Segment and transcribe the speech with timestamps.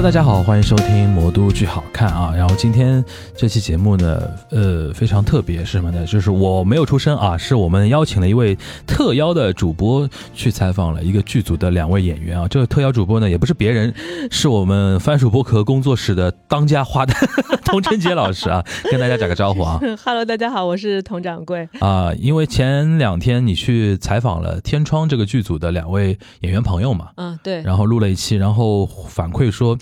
[0.00, 2.32] Hello，大家好，欢迎收听《魔都剧好看》啊。
[2.34, 3.04] 然后今天
[3.36, 6.06] 这期节目呢，呃，非常特别是什么呢？
[6.06, 8.56] 就是我没有出声啊，是我们邀请了一位
[8.86, 12.48] 特邀的主播去采访了一个剧组的两位演员啊。
[12.48, 13.92] 这个特邀主播呢，也不是别人，
[14.30, 17.12] 是我们番薯剥壳工作室的当家花旦
[17.66, 19.78] 童晨杰老师啊，跟大家打个招呼啊。
[20.02, 21.68] Hello，大家好，我是童掌柜。
[21.78, 29.76] 啊，因为前两天你去采访了天窗这个剧组的两位演员朋友嘛，嗯，对，然后录了一期，然后反馈说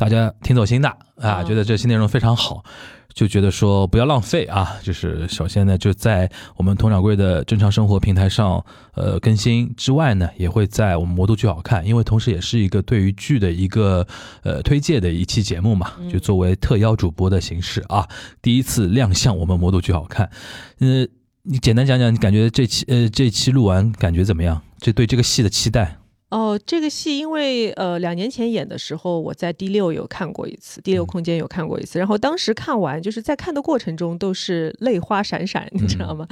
[0.00, 2.64] 大家挺走心的啊，嗯觉得这期内容非常好。
[3.12, 8.64] 就觉得说不要浪费啊，就是首先呢，就在我们佟掌柜的正常生活平台上，
[8.94, 14.06] 呃，更新之外呢，也会在我们魔都剧好看，因为同时也是一个对于剧的一个
[14.42, 18.08] 呃推介的一期节目嘛，就作为特邀主播的形式啊，
[18.40, 20.30] 第一次亮相我们魔都剧好看，
[20.78, 21.04] 呃，
[21.42, 24.62] 你简单讲讲，你感觉这期呃这期录完感觉怎么样？
[24.78, 25.96] 这对这个戏的期待？
[26.30, 36.26] 哦，这个戏因为呃两年前演的时候，我在第六有看过一次，第六空间有看过一次，然后当时看完就是在看的过程中都是泪花闪闪，你知道吗？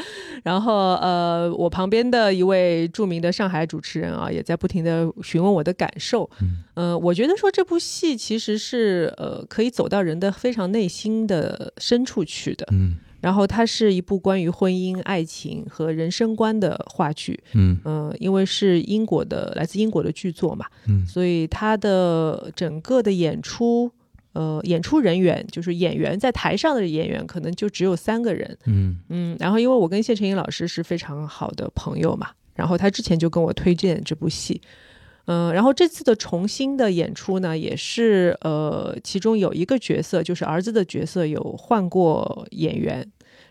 [0.45, 6.31] 然后呃，我旁边的一位著名的上海主持人啊，也在不停的询问我的感受。
[6.41, 12.65] 嗯呃，我觉得说这部戏其实是呃可以走到人的非常内心的深处去的。
[12.71, 17.39] 嗯然后它是一部关于婚姻、爱情和人生观的话剧。
[17.55, 23.91] 嗯嗯、因为是英国的，来自英国的剧作嘛，嗯所以它的整个的演出，
[24.33, 28.57] 呃，演出人员就是演员在台上的演员，可能就只有三个人。
[28.67, 34.61] 嗯嗯，然后因为我跟谢承英老师是非常好的朋友嘛，然后他之前就跟我推荐这部戏。
[35.31, 43.07] 嗯，然后这次的重新的演出呢，也是呃，其中有一个角色，就是儿子的角色有换过演员，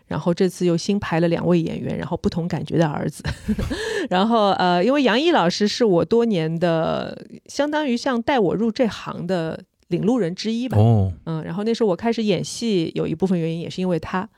[0.08, 3.22] 然后这次又新排了两位演员，然后不同感觉的儿子。
[4.10, 10.76] 然后呃，因为杨毅老师是我多年的，相当于像带我入这行的领路人之一吧。
[10.76, 14.28] 哦嗯，然后那时候我开始演戏，有一部分原因也是因为他。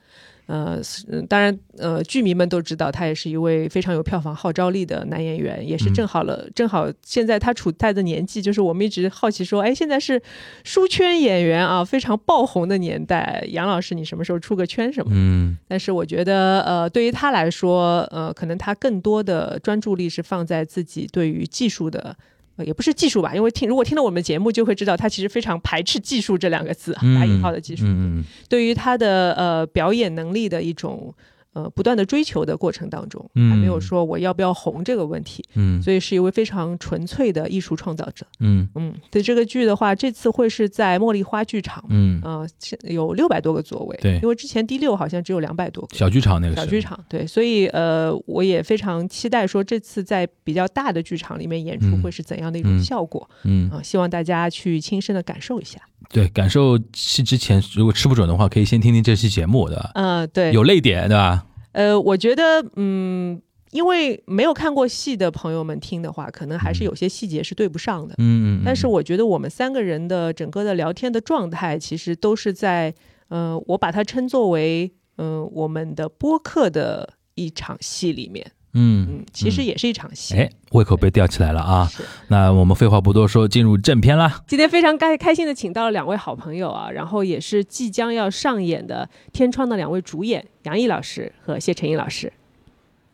[0.50, 0.80] 呃，
[1.28, 10.20] 当然，呃，剧迷们都知道他也是一位非常有票房号召力的男演员，也是嗯正好了，正好现在他处在的年纪，就是我们一直好奇说，哎，现在是
[10.64, 13.44] 书圈演员啊，非常爆红的年代。
[13.50, 15.12] 杨老师，你什么时候出个圈什么？
[15.14, 22.16] 嗯但是我觉得，呃，对于他来说，呃，可能他更多的专注力是放在自己对于技术的，
[22.60, 27.84] 呃，也不是技术吧，因为听如果听了我们节目，就会知道他其实非常排斥技术这两个字，嗯打引号的技术。
[27.86, 31.14] 嗯对于他的呃表演能力的一种
[31.52, 38.26] 呃不断的追求的过程当中，嗯还没有说我要不要红这个问题，嗯所以是一位非常纯粹的艺术创造者。
[38.40, 41.84] 嗯嗯，对这个剧的话，这次会是在茉莉花剧场。
[41.88, 55.80] 嗯，呃，现有六百多个座位，对因为之前第六好像只有两百多个，小剧场那个小剧，场，对，所以呃，我也非常期待说这次在比较大的剧场里面演出嗯会是怎样的一种嗯效果嗯啊、希望大家去亲身的感受一下。
[56.08, 59.90] 对，感受戏之前如果吃不准的话，可以先听听这期节目，的。
[59.94, 60.20] 嗯？
[60.20, 61.46] 呃，对，有泪点，对吧？
[61.72, 63.40] 呃，我觉得，嗯，
[63.70, 68.14] 因为没有看过戏的朋友们听的话，可能还是有些细节是对不上的。
[68.18, 72.92] 嗯嗯，但是我觉得我们三个人的整个的聊天的状态，其实都是在，
[73.28, 80.34] 呃，我把它称作为，嗯、我们的播客的一场戏里面，嗯嗯，其实也是一场戏。
[80.34, 81.90] 哎，胃口被吊起来了啊！
[82.28, 84.42] 那我们废话不多说，进入正片啦。
[84.46, 92.32] 今天非常开开心的请到了两位好朋友啊，然后也是即将要上演的《天窗》的两位主演杨毅老师和谢承颖老师。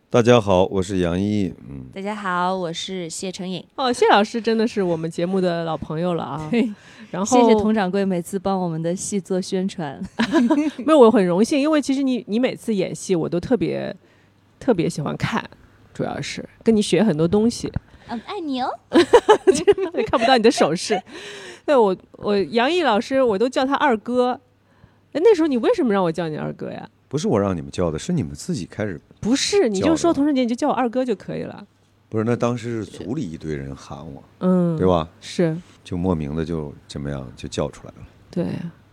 [0.08, 1.52] 大家好，我是杨毅。
[1.68, 3.62] 嗯，大家好，我是谢成颖。
[3.74, 6.50] 哦，谢老师真的是我们节目的老朋友了啊。
[7.10, 10.00] 然后 谢谢佟掌柜每次帮我们的戏做宣传。
[10.84, 13.94] 没有，我很荣幸，因为其实你你每次演戏，我都特别
[14.66, 15.48] 特别喜欢看，
[15.94, 17.72] 主要是跟你学很多东西，
[18.08, 18.68] 嗯，爱你哦。
[20.10, 21.00] 看不到你的手势。
[21.64, 24.40] 对我我杨毅老师，我都叫他二哥。
[25.12, 26.88] 哎，那时候你为什么让我叫你二哥呀？
[27.08, 29.00] 不是我让你们叫的，是你们自己开始。
[29.20, 31.64] 不是，你就说同时间你就叫我二哥就可以了。
[32.08, 34.84] 不是，那当时是组里一堆人喊我，嗯，对？
[34.84, 35.08] 吧？
[35.20, 38.08] 是，就莫名的就怎么样就叫出来了。
[38.32, 38.46] 对，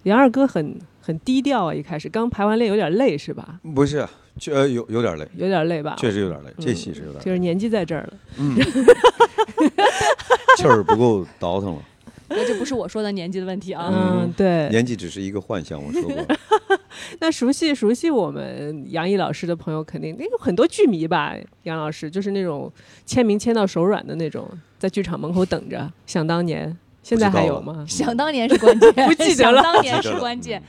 [0.04, 3.60] 杨二哥很很低调啊，一开始刚排完练有点累是吧？
[3.76, 4.08] 不是，
[4.40, 5.98] 确呃有有点累，有点累吧？
[6.00, 8.14] 确实有点累，这嗯戏是有点累，就是年纪在这儿了。
[8.38, 8.56] 嗯，
[10.58, 11.82] 气儿不够倒腾了。
[12.30, 13.92] 那这不是我说的年纪的问题啊。
[13.94, 14.70] 嗯，对。
[14.70, 16.26] 年纪只是一个幻象，我说过。
[17.20, 21.36] 那熟悉熟悉我们杨毅老师的朋友，肯定那有很多剧迷吧？
[21.64, 22.72] 杨老师就是那种
[23.06, 24.50] 签名签到手软的那种，
[24.80, 25.92] 在剧场门口等着。
[26.08, 27.84] 想当年，现在还有吗？
[27.88, 30.62] 想当年是关键，不记得了想当年是关键。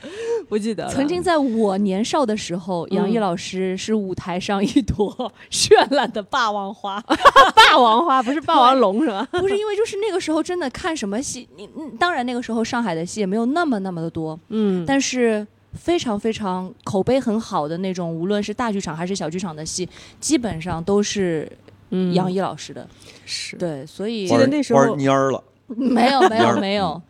[0.47, 0.91] 不记得了。
[0.91, 7.01] 曾经在我年少的时候，杨毅嗯老师是舞台上一朵绚烂的霸王花。
[7.57, 9.27] 霸王花不是霸王龙是吧？
[9.33, 19.89] 不是因为就是那个时候真的看什么戏，你嗯当然那个时候上海的戏也没有那么那么的多，嗯，但是非常非常口碑很好的那种，无论是大剧场还是小剧场的戏，
[20.21, 21.51] 基本上都是
[21.91, 22.87] 嗯杨毅老师的。
[23.25, 23.57] 是。
[23.57, 25.43] 对，所以记得那时候蔫儿了，
[25.79, 27.01] 没有没有没有，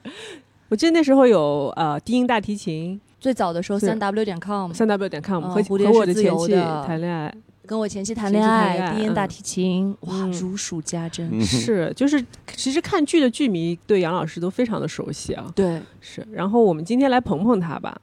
[0.68, 3.86] 我记得那时候有呃低音大提琴，最早的时候是。
[3.86, 6.52] 三 w 点 com 三 w 点 com 嗯和和我的前妻
[6.86, 7.34] 谈恋爱，
[7.66, 11.28] 跟我前妻谈恋爱，低音大嗯提琴，哇，嗯如数家珍。
[11.32, 11.40] 嗯。
[11.42, 12.24] 是就是
[12.56, 15.46] 其实看剧的剧迷对杨老师都非常的熟悉啊。
[15.54, 17.96] 对，是，然后我们今天来捧捧他吧。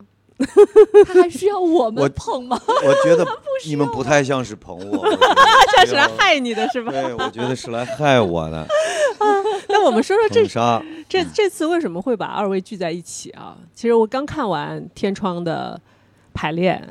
[1.05, 2.59] 他还需要我我们捧吗？
[2.67, 3.25] 我觉得
[3.67, 5.25] 你们不太像是捧我，我觉得
[5.77, 6.91] 这是来害你的是吧？
[6.91, 8.65] 对，我觉得是来害我的，
[9.69, 10.83] 那我们说说这捧杀。
[11.07, 13.57] 这这次为什么会把二位聚在一起啊？
[13.75, 15.79] 其实我刚看完《天窗》的
[16.33, 16.81] 排练，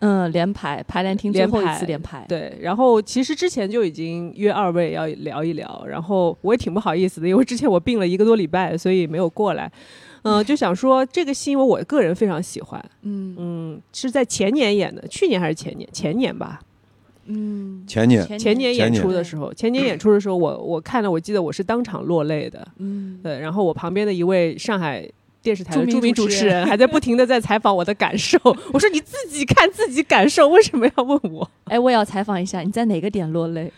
[0.00, 9.72] 嗯，连排排练厅最后一连排次连排，对，然后其实之前就已经约二位要聊一聊，然后我也挺不好意思的，因为之前我病了一个多礼拜，所以没有过来。
[10.24, 15.88] 嗯、就想说这个戏，因为我个人非常喜欢，嗯嗯，是在前年演的，去年还是前年？
[15.92, 16.60] 前年吧，
[17.26, 25.08] 嗯，前年前年演出的时候，前年演出的时候，我我看了，我记得我是当场落泪的，嗯，对，然后我旁边的一位上海
[25.42, 28.38] 电视台的著名著名主持人主持人还在不停的在采访我的感受。
[28.72, 31.50] 我说你自己看自己感受，为什么要问我？
[31.64, 33.70] 哎，我也要采访一下，你在哪个点落泪？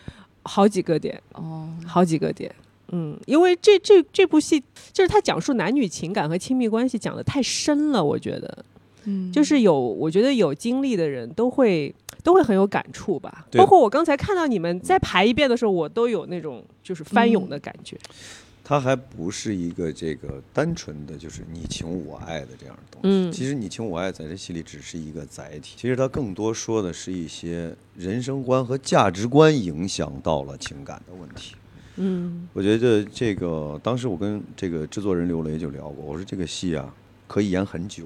[0.43, 2.49] 好几个点，哦，好几个点。
[2.91, 4.63] 嗯，因为这这这部戏
[4.93, 8.65] 就是他讲述男女情感和亲密关系讲的太深了，我觉得
[9.05, 11.93] 嗯，就是有，我觉得有经历的人都会
[12.23, 13.45] 都会很有感触吧。
[13.51, 17.97] 对包括我刚才看到你们再排一遍的时候，我都有那种就是翻涌的感觉。
[18.63, 23.29] 它还不是一个这个单纯的就是你情我爱的这样的东西。
[23.29, 31.55] 嗯其实你情我爱在这戏里只是一个载体，其实它更多说的是一些人生观和价值观影响到了情感的问题。
[31.97, 32.47] 嗯。
[32.53, 36.93] 我觉得这个当时我跟这个制作人刘雷就聊过，我说这个戏啊
[37.27, 38.03] 可以演很久，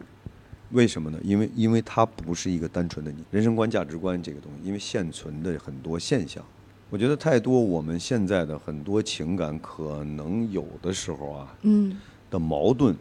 [0.72, 1.20] 为什么呢？
[1.24, 6.44] 因为因为它不是一个单纯的你人生观、价值观这个东西，因为现存的很多现象，
[6.90, 11.98] 我觉得太多我们现在的很多情感可能有的时候啊嗯。
[12.30, 12.96] 的矛盾，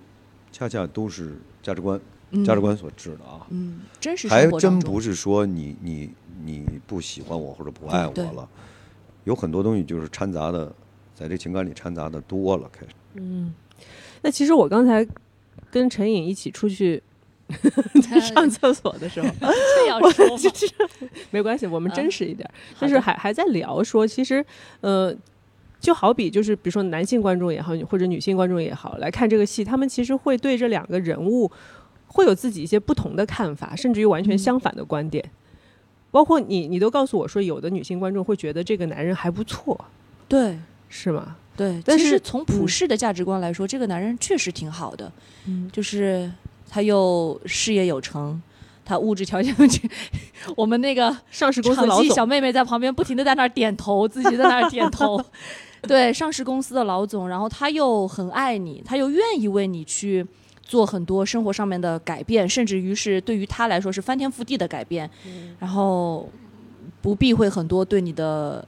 [0.51, 2.01] 恰恰都是价值观、
[2.33, 2.45] 嗯。
[2.45, 3.47] 价值观所致的啊。
[3.51, 6.11] 嗯，真实还真不是说你你
[6.43, 8.49] 你不喜欢我或者不爱我了，
[9.25, 10.73] 有很多东西就是掺杂的，
[11.15, 12.93] 在这情感里掺杂的多了，开始。
[13.15, 13.53] 嗯。
[14.23, 15.07] 那其实我刚才
[15.71, 17.03] 跟陈颖一起出去
[18.35, 20.37] 上厕所的时候， 这样说吗
[21.31, 24.45] 没关系，我们啊真实一点就是还还在聊说，其实
[24.83, 25.15] 呃，
[25.81, 31.51] 就好比就是比如说男性观众也好，或者女性观众也好，来看这个戏，他们其实会对这两个人物
[32.09, 35.25] 会有自己一些不同的看法，甚至于完全嗯相反的观点。
[36.11, 39.79] 包括你，你都告诉我说，有的女性观众会觉得这个男人还不错，
[40.29, 40.59] 对
[40.89, 41.37] 是吗？
[41.57, 45.13] 对，但是从普嗯世的价值观来说，这个男人确实挺好的，
[45.47, 46.31] 嗯就是
[46.69, 48.41] 他又事业有成。
[48.83, 49.55] 他物质条件，
[50.57, 55.23] 我们那个上市公司老总，小妹妹在旁边不停的在那儿点头，自己在那儿点头。
[55.87, 60.27] 对，上市公司的老总，然后他又很爱你，他又愿意为你去
[60.71, 65.11] 做很多生活上面的改变，甚至于是对于他来说是翻天覆地的改变，
[65.59, 66.31] 然后
[67.03, 68.65] 不避讳很多对你的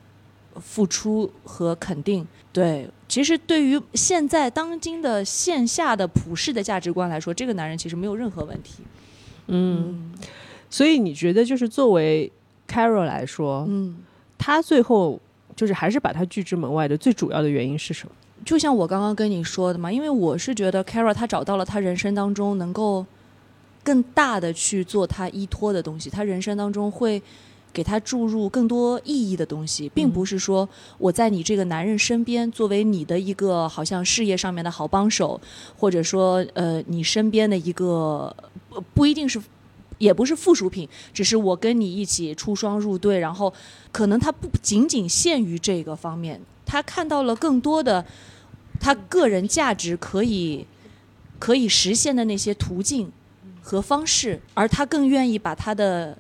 [0.57, 2.27] 付出和肯定。
[2.53, 8.83] 对，其实对于现在当今的线下的普世的价值观来说，这个男人其实没有任何问题。
[9.47, 10.13] 嗯，
[10.69, 12.33] 所以你觉得就是作为
[12.67, 13.99] Carol 来说，嗯。
[14.45, 15.21] 他最后
[15.55, 18.15] 就是还是把他拒之门外的最主要的原因是什么？
[18.45, 23.07] 就像我刚刚跟你说的嘛，因为我是觉得 Kara 她找到了她人生当中能够
[23.83, 27.23] 更大的去做她依托的东西，她人生当中会
[27.73, 30.69] 给她注入更多意义的东西，并不是说
[30.99, 35.41] 我在你这个男人身边作为你的一个好像事业上面的好帮手，
[35.77, 38.35] 或者说呃你身边的一个
[38.69, 39.41] 不不一定是。
[39.99, 43.53] 也不是附属品，只是我跟你一起出双入对，然后
[43.93, 46.41] 可能他不仅仅限于这个方面，
[46.73, 48.03] 他看到了更多的
[48.81, 50.67] 他个人价值可以
[51.39, 53.13] 可以实现的那些途径
[53.61, 56.17] 和方式，而他更愿意把他的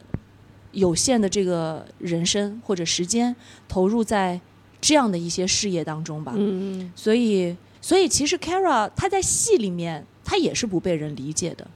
[0.72, 3.34] 有限的这个人生或者时间
[3.66, 4.38] 投入在
[4.78, 6.34] 这样的一些事业当中吧。
[6.36, 11.66] 嗯所以，所以其实 Kara 他在戏里面他也是不被人理解的。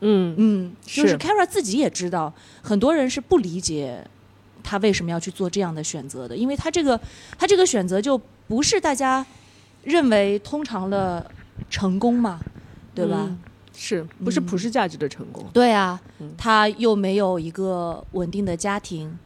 [0.00, 2.32] 嗯嗯，就是是 Kara 自己也知道，
[2.62, 4.02] 很多人是不理解
[4.66, 7.00] 他为什么要去做这样的选择的，因为他这个
[7.38, 9.24] 他这个选择就不是大家
[9.84, 11.24] 认为通常的
[11.70, 12.40] 成功嘛，
[12.92, 13.18] 对吧？
[13.28, 13.38] 嗯
[13.78, 15.44] 是不是嗯普世价值的成功？
[15.52, 19.18] 对啊嗯，他又没有一个稳定的家庭，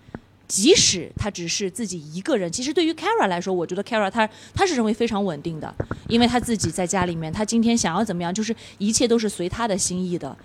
[0.49, 5.73] 即使他只是自己一个人，其实对于 Kara 来说，我觉得 Kara 他他是认为非常稳定的，
[6.09, 10.37] 因为他自己在家里面，他今天想要怎么样，就是一切都是随他的心意的。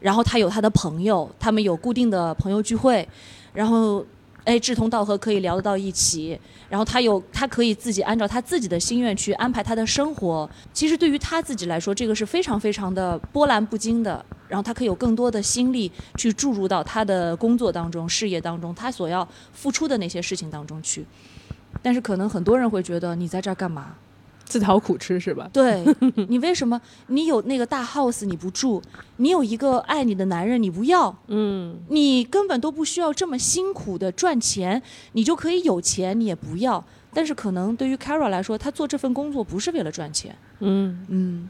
[0.00, 3.06] 然后他有他的朋友，他们有固定的朋友聚会，
[3.52, 4.02] 然后
[4.44, 10.48] 哎志同道合可以聊得到一起，然后他有他可以自己按照他自己的心愿去安排他的生活。
[10.72, 14.24] 其实对于他自己来说，这个是非常非常的波澜不惊的。
[14.48, 21.06] 然后他可以有更多的心力去注入到他的工作当中、事业当中，他所要付出的那些事情当中去。
[21.80, 23.94] 但是可能很多人会觉得你在这儿干嘛？
[24.52, 25.48] 自讨苦吃是吧？
[25.50, 25.82] 对
[26.28, 28.82] 你为什么你有那个大 house 你不住，
[29.16, 34.82] 你有一个爱你的男人你不要，嗯你根本都不需要这么辛苦的赚钱，
[35.12, 36.84] 你就可以有钱，你也不要。
[37.14, 41.48] 但是可能对于 Kara 来说，他做这份工作不是为了赚钱，嗯，嗯，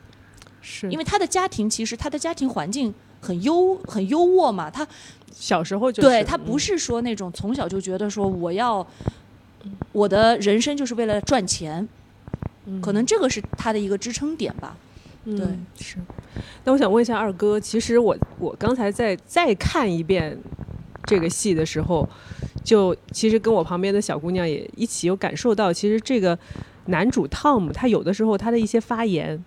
[0.60, 4.86] 是因为他的家庭其实他的家庭环境很优很优渥嘛，他
[5.32, 8.86] 小时候就是对他不嗯是说那种从小就觉得说我要
[9.92, 11.88] 我的人生就是为了赚钱，
[12.80, 14.76] 可能这个是他的一个支撑点吧。
[15.24, 15.46] 嗯对
[15.78, 15.98] 是。
[16.64, 20.36] 那我想问一下二哥，其实我我刚才在再看一遍
[21.04, 22.08] 这个戏的时候，
[22.64, 26.36] 就其实跟我旁边的小姑娘也一起有感受到，其实这个
[26.86, 29.44] 男主 Tom 他有的时候他的一些发言，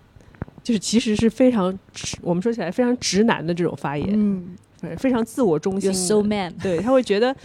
[0.62, 4.56] 就是其实是非常直我们说起来非常直男的这种发言，嗯
[4.96, 6.50] 非常自我中心 so man。
[6.62, 7.36] 对，他会觉得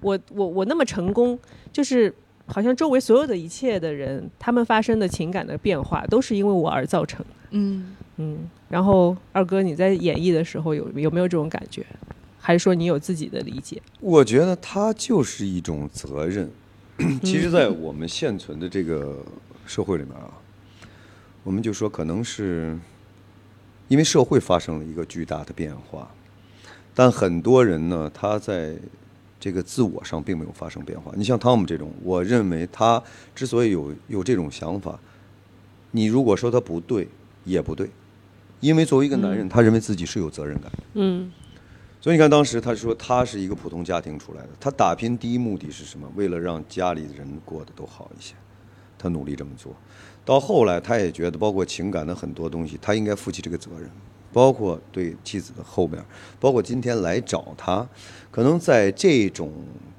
[0.00, 1.38] 我我我那么成功，
[1.72, 2.12] 就是
[2.46, 7.32] 好像周围所有的一切的人，他们发生的情感的变化，都是因为我而造成的。
[7.50, 8.38] 嗯，嗯，
[8.68, 11.84] 然后二哥你在演绎的时候有有没有这种感觉？
[12.38, 13.82] 还是说你有自己的理解？
[14.00, 16.48] 我觉得它就是一种责任。
[17.22, 19.18] 其实，在我们现存的这个
[19.66, 20.30] 社会里面啊，
[21.42, 22.78] 我们就说可能是
[23.88, 26.08] 因为社会发生了一个巨大的变化，
[26.94, 28.76] 但很多人呢，他在
[29.46, 31.12] 这个自我上并没有发生变化。
[31.14, 33.00] 你像汤姆这种，我认为他
[33.32, 34.98] 之所以有有这种想法，
[35.92, 37.06] 你如果说他不对，
[37.44, 37.88] 也不对，
[38.58, 40.78] 因为作为一个男人，他认为自己是有责任感的。
[40.94, 41.30] 嗯
[42.00, 46.10] 所以你看，当时他说他是一个普通家庭出来的，他打拼第一目的是什么？
[46.16, 48.34] 为了让家里的人过得都好一些，
[48.98, 49.72] 他努力这么做。
[50.24, 53.88] 到后来，他也觉得，包括情感的很多东西，他应该负起这个责任，
[54.36, 55.98] 包括对妻子的后面，
[56.38, 57.88] 包括今天来找他，
[58.30, 59.50] 可能在这种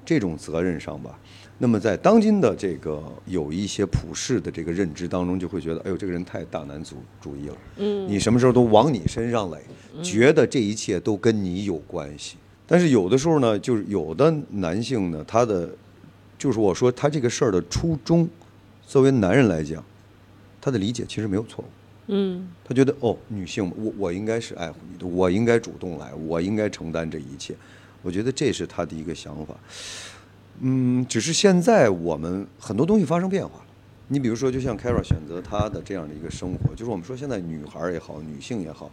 [0.04, 1.18] 这种责任上吧。
[1.58, 7.56] 那么在当今的这个有一些普世的这个认知当中，就会觉得，哎呦，这个人太大男子主义了。
[7.78, 9.58] 嗯你什么时候都往你身上垒，
[10.04, 12.36] 觉得这一切都跟你有关系。
[12.64, 15.68] 但是有的时候呢，就是有的男性呢，他的
[16.38, 18.28] 就是我说他这个事儿的初衷，
[18.86, 19.84] 作为男人来讲，
[20.60, 21.66] 他的理解其实没有错误。
[22.08, 27.54] 嗯他觉得哦，女性，我我应该是爱护你的，我应该主动来，我应该承担这一切。
[28.02, 29.54] 我觉得这是他的一个想法。
[30.60, 33.64] 嗯，只是现在我们很多东西发生变化了。
[34.08, 38.90] 你比如说，就像 Kara 选择她的这样的一个生活，就是我们说现在女孩也好，女性也好，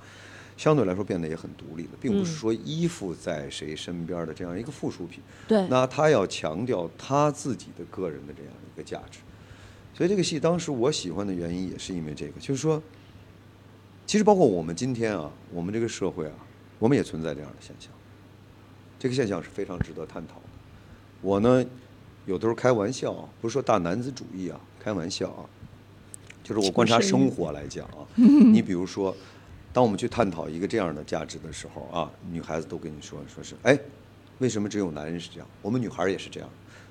[0.58, 5.22] 相对来说变得也很独立了，并不是说依附在谁身边的这样一个附属品。
[5.48, 9.20] 对，那她要强调她自己的个人的这样一个价值，
[9.94, 12.84] 所以这个戏当时我喜欢的原因也是因为这个，就是说，
[14.06, 16.34] 其实包括我们今天啊，我们这个社会啊，
[16.78, 17.92] 我们也存在这样的现象，
[19.00, 20.42] 这个现象是非常值得探讨的。
[21.22, 21.66] 我呢，
[22.26, 25.42] 有的时候开玩笑啊，不是说大男子主义啊，开玩笑啊，
[26.44, 29.16] 就是我观察生活来讲啊，你比如说，
[29.74, 33.78] 当我们去探讨一个这样的价值的时候啊，女孩子都跟你说，说是哎，
[34.38, 35.48] 为什么只有男人是这样？
[35.64, 36.48] 我们女孩也是这样。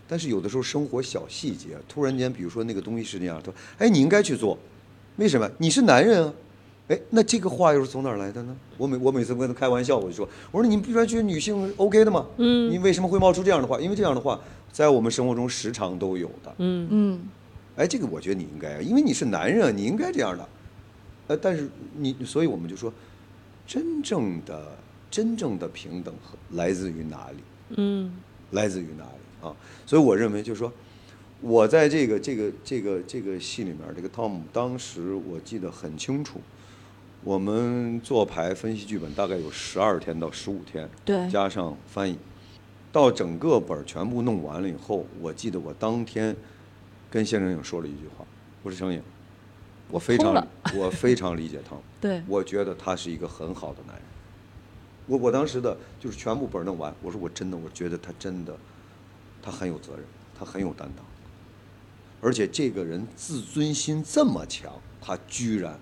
[0.08, 4.58] 但是有的时候生活小细节，突然间，比如说那个东西是那样，他说：“哎，你应该去做，
[5.16, 5.50] 为什么？
[5.58, 6.34] 你是男人啊。”
[6.88, 8.54] 哎，那这个话又是从哪儿来的呢？
[8.76, 12.26] 我每我每次跟他开玩笑，我就说：“我说你不然觉得女性 OK 的吗？
[12.36, 13.80] 嗯，你为什么会冒出这样的话？
[13.80, 14.38] 因为这样的话
[14.70, 16.54] 在我们生活中时常都有的。
[16.58, 17.28] 嗯嗯
[17.76, 20.48] 哎，这个我觉得你应该啊，因为你是男人啊，你应该这样的。
[21.28, 22.92] 呃，但是你，所以我们就说，
[23.66, 24.76] 真正的
[25.10, 27.38] 真正的平等和来自于哪里？
[27.76, 28.12] 嗯
[28.50, 29.56] 来自于哪里啊？
[29.86, 30.70] 所以我认为就是说，
[31.40, 36.40] 我在这个这个这个这个戏里面，这个汤姆当时我记得很清楚，
[37.24, 41.28] 我们做牌分析剧本大概有十二天到十五天，对。
[41.30, 42.18] 加上翻译，
[42.92, 46.36] 到整个本儿全部弄完了以后，我记得我当天
[47.10, 48.26] 跟谢承颖说了一句话，
[48.62, 49.02] 我说承颖，
[49.90, 54.04] 我非常我非常理解他， 对，我觉得他是一个很好的男人。
[55.06, 58.54] 我我当时的就是全部本儿弄完，我说我真的，我觉得他真的，
[59.42, 60.04] 他很有责任，
[60.38, 61.06] 他很有担当，
[62.20, 65.78] 而且这个人自尊心这么强，他居然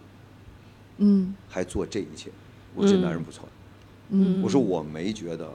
[0.98, 1.34] 嗯。
[1.48, 2.30] 还做这一切，
[2.74, 3.48] 我说这男人不错。
[4.10, 4.42] 嗯。
[4.42, 5.50] 我说我没觉得，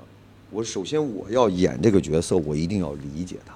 [0.49, 3.55] 我首先我要演这个角色，我一定要理解他，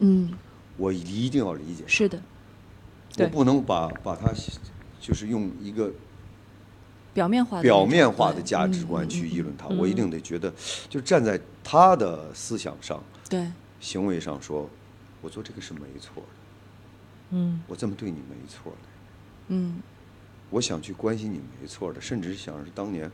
[0.00, 0.32] 嗯，
[0.76, 2.20] 我一定要理解他，是的，
[3.16, 3.26] 对。
[3.26, 4.32] 我不能把把他
[5.00, 5.90] 就是用一个
[7.14, 10.52] 表面化的表面化的价值观去议论他，我一定得觉得，
[10.88, 13.50] 就站在他的思想上、对，
[13.80, 14.68] 行为上说，
[15.22, 16.28] 我做这个是没错的，
[17.30, 17.60] 嗯。
[17.66, 18.78] 我这么对你没错的，
[19.48, 19.80] 嗯
[20.50, 23.10] 我想去关心你没错的，甚至想是当年，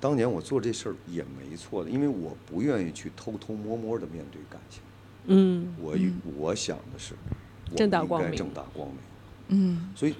[0.00, 4.82] 当年我做这事儿也没错的，因为我不愿意去偷偷摸摸的面对感情，
[5.26, 7.14] 嗯我嗯我想的是，
[7.70, 8.98] 我正大应该光明正大光明。
[9.48, 10.14] 嗯所以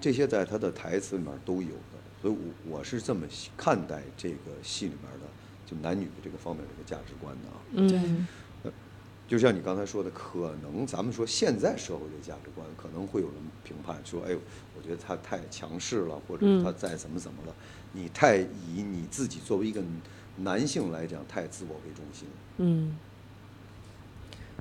[0.00, 3.26] 这些在他的台词里面都有的，所以我我是这么
[3.56, 5.26] 看待这个戏里面的
[5.66, 7.56] 就男女的这个方面的一个价值观的啊。
[7.72, 8.26] 嗯
[9.28, 17.54] 就像你刚才说的，可能咱们说现在社会的价值观可能会有人评判说，哎呦，我觉得他太强势了，或者是他再怎么怎么了，
[17.92, 19.82] 你太以你自己作为一个
[20.38, 22.28] 男性来讲，太自我为中心。
[22.58, 22.96] 嗯，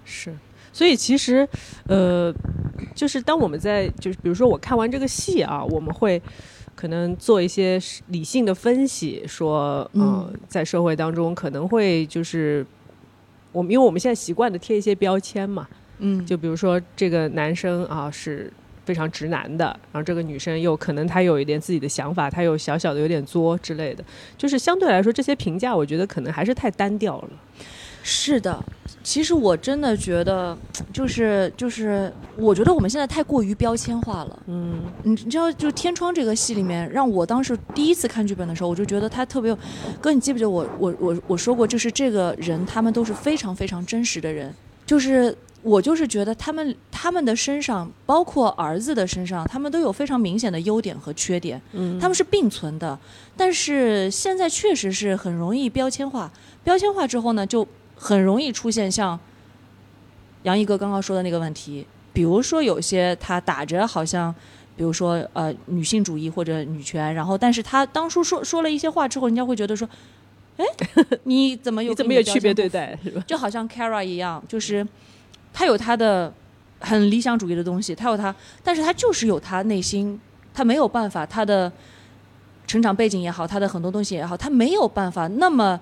[0.04, 0.36] 是，
[0.74, 1.48] 所以其实，
[1.88, 2.34] 呃，
[2.94, 6.22] 就是当我们在就是比如说我看完这个戏啊，我们会
[6.76, 10.40] 可能做一些理性的分析，说，呃，嗯。
[10.48, 12.66] 在社会当中可能会就是
[13.52, 15.68] 我们因为我们现在习惯的贴一些标签嘛，
[16.00, 18.52] 嗯，就比如说这个男生啊是
[18.86, 24.04] 非常直男的，然后这个女生又可能她有一点自己的想法，她有小小的有点作之类的，
[24.38, 27.30] 就是相对来说这些评价，我觉得可能还是太单调了。
[28.08, 28.64] 是的，
[29.04, 30.56] 其实我真的觉得，
[30.94, 34.44] 就是就是，我觉得我们现在太过于标签化了。
[34.46, 39.58] 嗯你你知道，就《天窗》这个戏里面，让我当时第一次看剧本的时候，我就觉得他特别有。
[40.00, 44.54] 哥，你记不记得我我我我说过，就是这个人他们都是非常非常真实的人，
[44.86, 45.36] 就是
[45.66, 51.60] 我就是觉得他们他们的身上，包括儿子的身上，他们都有非常明显的优点和缺点。
[51.72, 52.98] 嗯，他们是并存的，
[53.36, 56.32] 但是现在确实是很容易标签化，
[56.64, 59.20] 标签化之后呢，就很容易出现像
[60.44, 64.34] 杨毅哥刚刚说的那个问题，比如说有些他打着好像，
[64.78, 69.90] 比如说呃女性主义或者女权，然后但是他当初说说了一些话之后，人家会觉得说，
[70.58, 70.66] 哎，
[71.24, 73.24] 你怎么有你怎么有区别对待是吧？
[73.26, 74.86] 就好像 Kara 一样，就是
[75.56, 76.32] 他有他的
[76.82, 80.20] 很理想主义的东西，他有他，但是他就是有他内心，
[80.54, 81.72] 他没有办法，他的
[82.68, 85.80] 成长背景也好，他的很多东西也好，他没有办法那么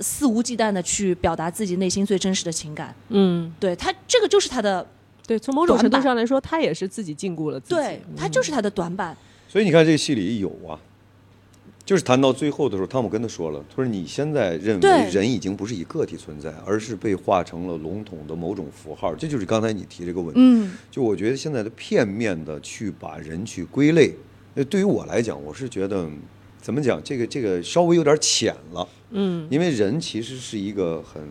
[0.00, 2.92] 肆无忌惮的去表达自己内心最真实的情感。
[3.10, 4.84] 嗯，对他，这个就是他的，
[5.24, 7.76] 对，从某种程度上来说，他也是自己禁锢了自己。
[7.76, 9.16] 对他就是他的短板。
[9.48, 10.74] 所以你看这个戏里有啊，
[11.86, 20.40] 就是谈到最后的时候，汤姆跟他说了，他说你现在认为人已经不是以个体存在，而是被化成了笼统的某种符号，这就是刚才你提这个问题。
[20.40, 24.12] 嗯就我觉得现在的片面的去把人去归类，
[24.54, 26.10] 那，对于我来讲，我是觉得
[26.60, 28.86] 怎么讲，这个这个稍微有点浅了。
[29.10, 31.22] 嗯因为人其实是一个很，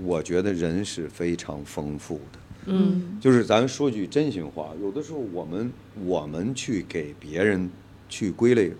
[0.00, 2.38] 我觉得人是非常丰富的。
[2.66, 5.72] 嗯就是咱说句真心话，有的时候我们
[6.04, 7.68] 我们去给别人
[8.08, 8.72] 去归类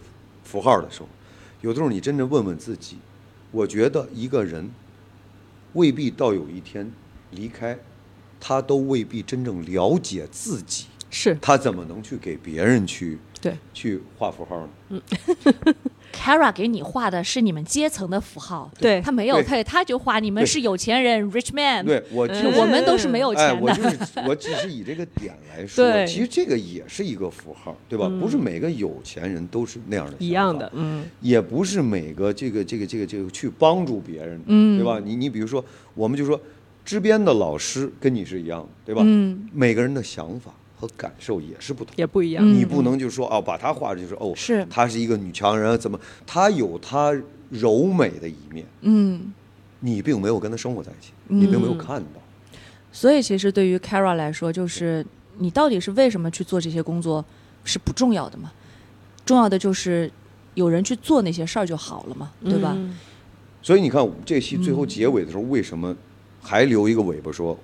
[0.44, 1.08] 符号的时候，
[1.66, 2.96] 有的时候你真正问问自己，
[3.50, 4.70] 我觉得一个人
[5.72, 6.88] 未必到有一天
[7.32, 7.76] 离开，
[8.38, 15.02] 他都未必真正了解自己，是他怎么能去给别人去对，去画符号呢？
[16.16, 19.00] ，Kara 给你画的是你们阶层的符号，对。
[19.00, 23.62] 他没有，配他他就画你们是有钱人，rich man，对我就就是我们都是没有哎，钱的。
[23.62, 28.08] 我就是我只是以这个点来说，其实这个也是一个符号，对吧？
[28.18, 31.04] 不是每个有钱人都是那样的一样，的嗯。
[31.20, 34.78] 也不是每个这个这个这个这个去帮助别人，嗯。
[34.78, 34.98] 对吧？
[35.04, 35.62] 你你比如说，
[35.94, 36.40] 我们就说
[36.84, 39.02] 支边的老师跟你是一样的，对吧？
[39.04, 39.48] 嗯。
[39.52, 41.94] 每个人的想法和感受也是不同。
[41.96, 42.44] 也不一样。
[42.44, 47.12] 嗯你不能就说哦，把她画着就是哦，是她是一个女强人，怎么她有她
[47.50, 49.32] 柔美的一面，嗯，
[49.80, 52.20] 你并没有跟她生活在一起，你并没有嗯看到。
[52.92, 55.04] 所以其实对于 Kara 来说，就是
[55.38, 57.24] 你到底是为什么去做这些工作
[57.64, 58.52] 是不重要的嘛？
[59.24, 60.10] 重要的就是
[60.54, 62.72] 有人去做那些事儿就好了嘛，对吧？
[62.76, 62.98] 嗯
[63.62, 65.94] 所以你看，这戏最后嗯结尾的时候，为什么
[66.40, 67.58] 还留一个尾巴说，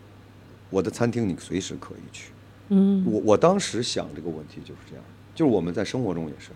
[0.68, 2.32] 我的餐厅你随时可以去？
[2.74, 5.04] 嗯我我当时想这个问题就是这样，
[5.34, 6.50] 就是我们在生活中也是，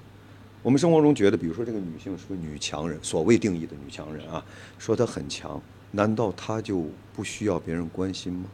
[0.62, 4.42] 我们生活中觉得，比如说这个女性是个女强人，所谓定义的女强人啊，
[4.78, 5.60] 说她很强，
[5.92, 8.46] 难道她就不需要别人关心吗？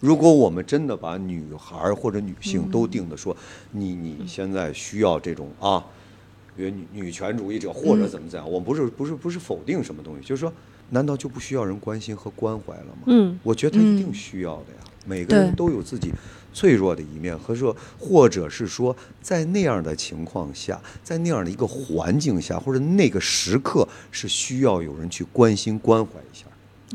[0.00, 3.36] 如果我们真的把女孩或者女性都定的说，
[3.72, 5.84] 你你现在需要这种啊，
[6.56, 10.52] 女女权主义者或者怎么怎样，我们不是不是不是否定什么东西，就是说，
[10.90, 13.02] 难道就不需要人关心和关怀了吗？
[13.06, 14.80] 嗯我觉得她一定需要的呀。
[15.06, 16.10] 每个人都有自己
[16.54, 26.46] 脆弱的一面，和说，或者是说，在那样的情况下，在那样的一个环境下，或者那个时刻，是需要有人去关心关怀一下。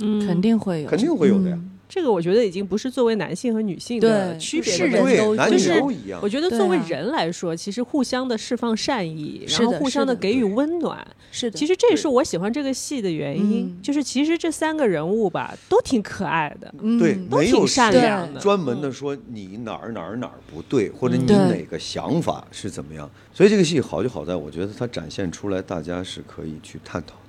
[0.02, 0.26] 嗯。
[0.26, 1.56] 肯定会有，肯定会有的呀。
[1.56, 1.72] 嗯。
[1.90, 6.20] 这个我觉得已经不是作为男性和女性的对区别对，人都男女就是都一样。
[6.22, 6.30] 我。
[6.30, 13.66] 觉得作为人来说，其实互相的释放善意，然后互相的给予温暖，是的，其实这也是我喜欢这个戏的原因。
[13.66, 18.40] 嗯就是其实这三个人物吧，都挺可爱的，嗯对，都挺善良的。
[18.40, 23.10] 专门的说你哪儿哪儿哪儿不对，或者你哪个想法是怎么样。
[23.34, 27.22] 所以这个戏好就好在，我觉得它展现出来，大家是可以去探讨的，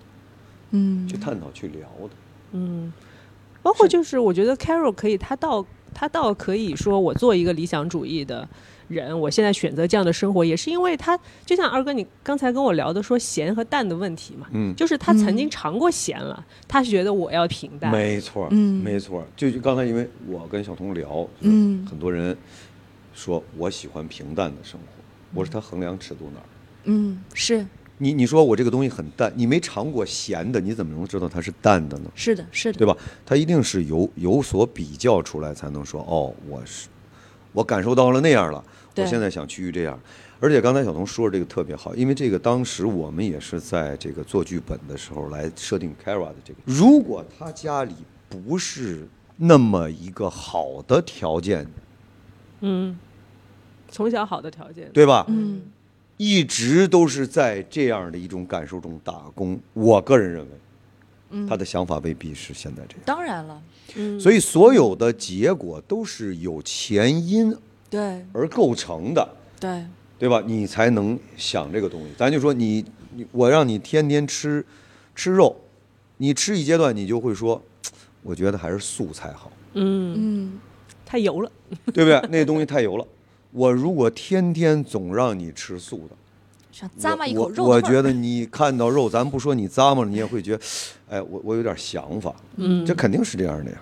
[0.72, 2.10] 嗯去探讨、去聊的。
[2.52, 2.92] 嗯，
[3.62, 8.48] 包括就是我觉得 Carol 可以，他倒他倒可以说我做一个理想主义的
[8.90, 19.24] 人，我现在选择这样的生活，也是因为他就像二哥你刚才跟我聊的说咸和淡的问题嘛，嗯，就是他曾经嗯尝过咸了，他是觉得我要平淡，没错，嗯没错。
[19.36, 22.36] 就就刚才因为我跟小童聊，嗯很多人
[23.14, 24.86] 说我喜欢平淡的生活，
[25.34, 26.46] 我说他衡量尺度哪儿？
[26.84, 27.64] 嗯是
[27.98, 32.10] 你你说我这个东西很淡，你没尝过咸的，你怎么能知道它是淡的呢？
[32.14, 32.96] 是的是的，对吧？
[33.26, 36.88] 它一定是有有所比较出来，才能说哦，我是
[37.52, 38.64] 我感受到了那样了，
[38.96, 39.98] 我现在想趋于这样。
[40.40, 47.94] 而且刚才小童说的这个特别好，因为这个当时我们也是在这个做剧本的时候来设定 Kara 的这个，如果他家里
[48.28, 51.66] 不是那么一个好的条件，
[52.60, 52.98] 嗯，
[53.90, 55.24] 从小好的条件，对吧？
[55.28, 55.62] 嗯
[56.22, 59.58] 一直都是在这样的一种感受中打工。
[59.72, 60.50] 我个人认为，
[61.30, 63.02] 嗯，他的想法未必是现在这样。
[63.06, 63.62] 当然了，
[63.96, 67.56] 嗯，所以所有的结果都是有前因
[67.90, 69.84] 对而构成的，对
[70.18, 70.42] 对吧？
[70.46, 72.12] 你才能想这个东西。
[72.16, 74.64] 咱就说你，你我让你天天吃
[75.14, 75.56] 吃肉，
[76.18, 77.60] 你吃一阶段你就会说，
[78.22, 80.58] 我觉得还是素菜好，嗯，嗯
[81.04, 81.50] 太油了，
[81.92, 82.20] 对不对？
[82.30, 83.06] 那东西太油了。
[83.50, 86.14] 我如果天天总让你吃素的，
[86.70, 90.62] 想咂嘛一我口肉我，我觉得你看到肉，咱不说你咂摸了，你也会觉得，
[91.08, 92.32] 哎，我我有点想法。
[92.56, 93.78] 嗯这肯定是这样的呀。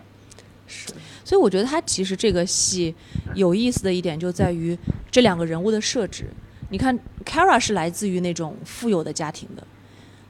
[1.28, 2.94] 所以我觉得他其实这个戏
[3.34, 4.76] 有意思的一点就在于
[5.10, 6.24] 这两个人物的设置。
[6.70, 9.62] 你看，Kara 是来自于那种富有的家庭的，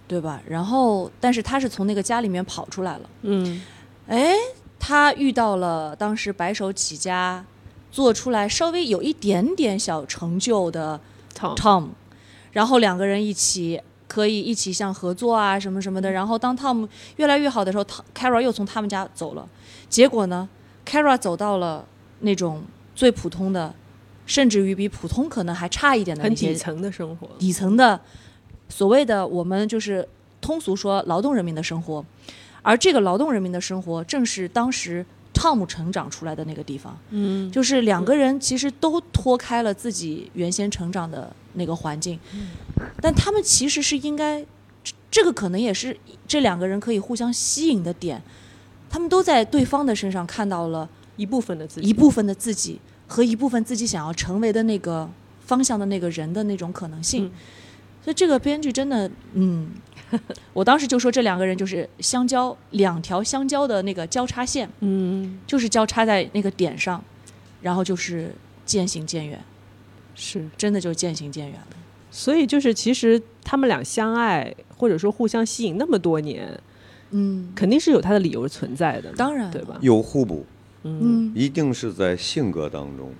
[0.08, 0.42] 对吧？
[0.48, 3.08] 然后，但是他是从那个家里面跑出来了。
[3.22, 3.62] 嗯
[4.08, 4.32] 哎，
[4.80, 7.44] 他遇到了当时白手起家，
[7.92, 11.00] 做出来稍微有一点点小成就的
[11.38, 11.90] ，Tom，Tom，
[12.50, 16.10] 然后两个人一起可以一起像合作啊什么什么的。
[16.10, 19.48] 然后当 Tom 越来越好的时候，Tom- Kara 又从他们家走了。
[19.88, 20.48] 结果呢
[20.88, 21.84] ，Kara 走到了
[22.20, 22.62] 那种
[22.94, 23.74] 最普通的，
[24.24, 28.00] 甚至于比普通可能还差一点的那些很底层的生活，底层的
[28.68, 30.08] 所谓的我们就是
[30.40, 32.04] 通俗说劳动人民的生活，
[32.62, 36.98] 而这个劳动人民的生活正是当时 Tom 成长出来的那个地方。
[37.10, 42.48] 嗯，就是两个人其实都脱开了自己原先成长的那个环境，嗯。
[43.00, 44.44] 但他们其实是应该，
[44.82, 45.96] 这这个可能也是
[46.26, 48.20] 这两个人可以互相吸引的点，
[48.90, 55.08] 他们都在对方的身上看到了一部分的自己，一部分的自己和一部分自己想要成为的那个
[55.40, 57.26] 方向的那个人的那种可能性。
[57.26, 57.32] 嗯
[58.00, 59.68] 所以这个编剧真的，嗯，
[60.54, 64.70] 我当时就说这两个人就是相交两条相交的那个交叉线。
[64.80, 67.04] 嗯，就是交叉在那个点上，
[67.60, 69.38] 然后就是渐行渐远，
[70.14, 71.76] 是，真的就渐行渐远了。
[72.10, 76.58] 所以就是其实他们俩相爱或者说互相吸引那么多年，
[77.10, 79.76] 嗯，肯定是有他的理由存在的，当然对吧？
[79.80, 80.44] 有互补，
[80.82, 81.30] 嗯。
[81.30, 83.12] 嗯，一定是在性格当中，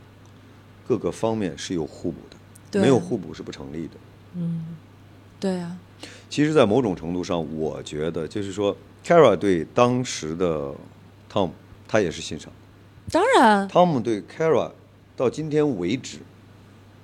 [0.87, 2.37] 各个方面是有互补的，
[2.71, 3.95] 对没有互补是不成立的。
[4.35, 4.77] 嗯。
[5.41, 5.79] 对啊，
[6.29, 10.75] 其实，在某种程度上，我觉得就是说，Kara 对当时的
[11.33, 11.51] Tom，
[11.87, 12.53] 他也是欣赏。
[13.13, 14.73] 当然，Tom 对 Kara
[15.17, 16.19] 到今天为止，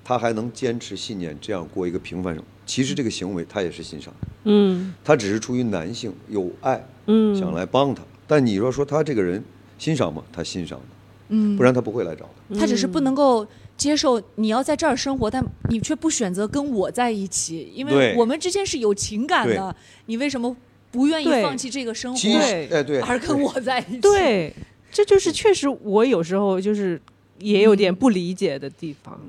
[0.05, 2.49] 他还能坚持信念，这样过一个平凡生活。
[2.67, 8.03] 其实这个行为他也是欣赏的，嗯他只是出于男性有爱，嗯，想来帮他。
[8.27, 9.43] 但你若说他这个人
[9.79, 10.23] 欣赏吗？
[10.33, 10.87] 他欣赏的，
[11.29, 12.61] 嗯，不然他不会来找他。
[12.61, 19.75] 他只是不能够接受你要在这儿生活，但你却不选择跟我在一起，因为我们之间是有情感的，
[20.07, 20.57] 你为什么
[20.90, 24.55] 不愿意放弃这个生活，对哎对，而跟我在一起？，对，
[24.90, 26.99] 这就是确实我有时候就是
[27.40, 29.21] 也有点不理解的地方。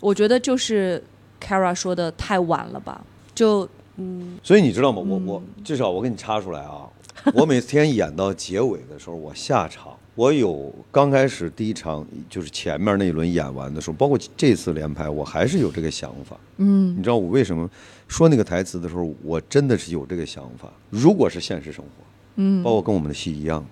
[0.00, 1.02] 我觉得就是
[1.40, 5.00] Kara 说的太晚了吧，就嗯所以你知道吗？
[5.00, 6.88] 我我至少我给你插出来啊，
[7.34, 16.36] 我每天演到结尾的时候，我下场，我有刚开始第一场就是前面那一轮演完的时候，包括这次连拍，我还是有这个想法。
[16.58, 17.68] 嗯你知道我为什么
[18.06, 20.68] 说那个台词的时候，我真的是有这个想法。
[20.90, 21.90] 如果是现实生活，
[22.36, 23.64] 嗯包括跟我们的戏一样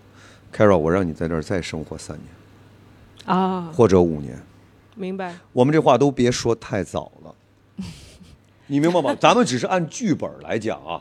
[0.52, 4.36] ，Kara，我让你在这儿再生活三年，啊，或者五年。
[4.96, 5.34] 明白。
[5.52, 7.34] 我们这话都别说太早了，
[8.66, 9.14] 你明白吗？
[9.20, 11.00] 咱们只是按剧本来讲啊，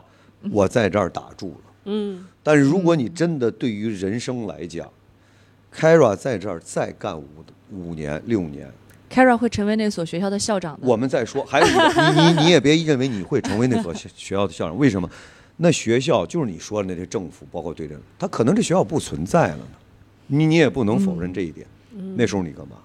[0.52, 1.72] 我在这儿打住了。
[1.88, 4.88] 嗯但是如果你真的对于人生来讲
[5.74, 7.24] ，Kara 在这儿再干五
[7.70, 8.70] 五年六年
[9.10, 10.86] ，Kara 会成为那所学校的校长的。
[10.86, 11.44] 我们再说。
[11.44, 15.08] 还有一个，你你你也别认为你会成为那所学学校的校长，为什么？
[15.58, 19.66] 那学校就是你说的那些政府，包括对人，他可能这学校不存在了呢，
[20.26, 21.66] 你你也不能否认这一点。
[22.14, 22.76] 那时候你干嘛？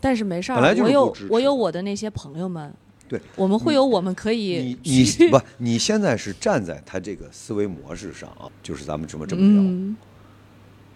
[0.00, 2.72] 但是没事儿，我有我有我的那些朋友们，
[3.08, 9.62] 对，我们会有我们可以你 去你不，你现在是站在他这个思维模式上啊，就是咱们这么这么聊。
[9.62, 9.96] 嗯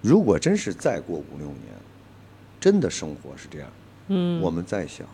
[0.00, 1.58] 如果真是再过五六年，
[2.58, 3.68] 真的生活是这样，
[4.08, 5.06] 嗯，我们再想，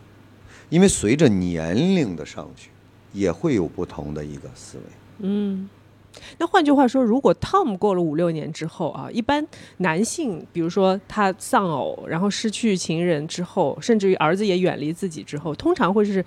[0.69, 2.71] 因为随着年龄的上去，
[3.13, 4.83] 也会有不同的一个思维。
[5.19, 5.69] 嗯。
[6.37, 9.45] 那换句话说，如果 Tom 过了五六年之后啊，一般
[9.77, 16.23] 男性，比如说他丧偶，然后失去情人之后，甚至于儿子也远离自己之后，通常会是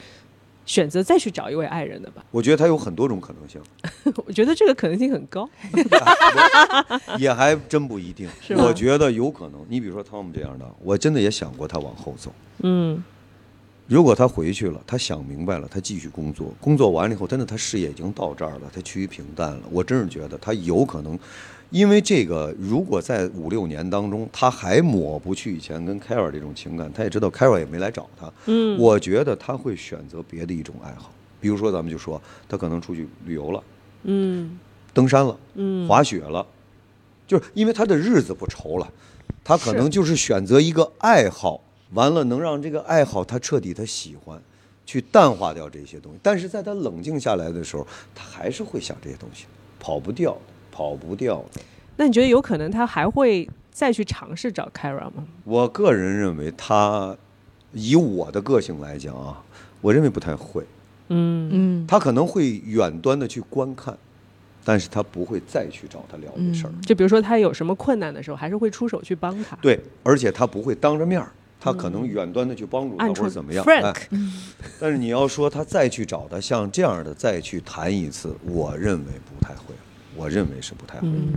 [0.64, 2.24] 选择再去找一位爱人的吧？
[2.30, 3.60] 我觉得他有很多种可能性，
[4.26, 5.48] 我觉得这个可能性很高。
[7.18, 8.28] 也还真不一定。
[8.40, 9.64] 是我觉得有可能。
[9.68, 12.32] 你比如说 Tom 这样的，我真的也想过他往后走。
[12.60, 13.02] 嗯
[13.92, 19.60] 如果他回去了，他想明白了，他继续工作，工作完了以后，真的他事业已经到这儿了，他趋于平淡了。
[19.70, 21.18] 我真是觉得他有可能，
[21.68, 33.62] 因为这个，如果在五六年当中，他还抹不去以前跟 Kara 这种情感，他也知道 Kara 也没来找他，嗯，我觉得他会选择别的一种爱好，比如说咱们就说他可能出去旅游了，
[34.04, 34.58] 嗯。
[34.94, 35.86] 登山了，嗯。
[35.86, 36.46] 滑雪了，
[37.26, 38.90] 就是因为他的日子不愁了，
[39.44, 41.60] 他可能就是选择一个爱好，
[41.94, 44.40] 完了能让这个爱好他彻底他喜欢，
[44.86, 46.18] 去淡化掉这些东西。
[46.22, 49.46] 但是在他冷静下来的时候，他还是会想这些东西，
[49.78, 51.60] 跑不掉的，跑不掉的。
[51.96, 55.26] 那你觉得有可能他还会再去尝试找 Kara 吗？
[55.44, 57.16] 我个人认为他，
[57.72, 59.42] 以我的个性来讲啊，
[59.80, 60.64] 我认为不太会，
[61.08, 63.96] 嗯嗯，他可能会远端的去观看，
[64.64, 66.72] 但是他不会再去找他聊这事儿。
[66.80, 69.54] 就比如说他有什么困难的时候，还是会出手去帮他。
[69.56, 71.30] 对，而且他不会当着面儿，
[71.64, 73.64] 他可能远端的去帮助他或者怎么样。
[73.64, 74.18] Frank 哎，
[74.80, 79.72] 但是你要说他再去找他像这样的再去谈一次，我认为不太会，
[80.16, 81.06] 我认为是不太会。
[81.06, 81.34] 嗯，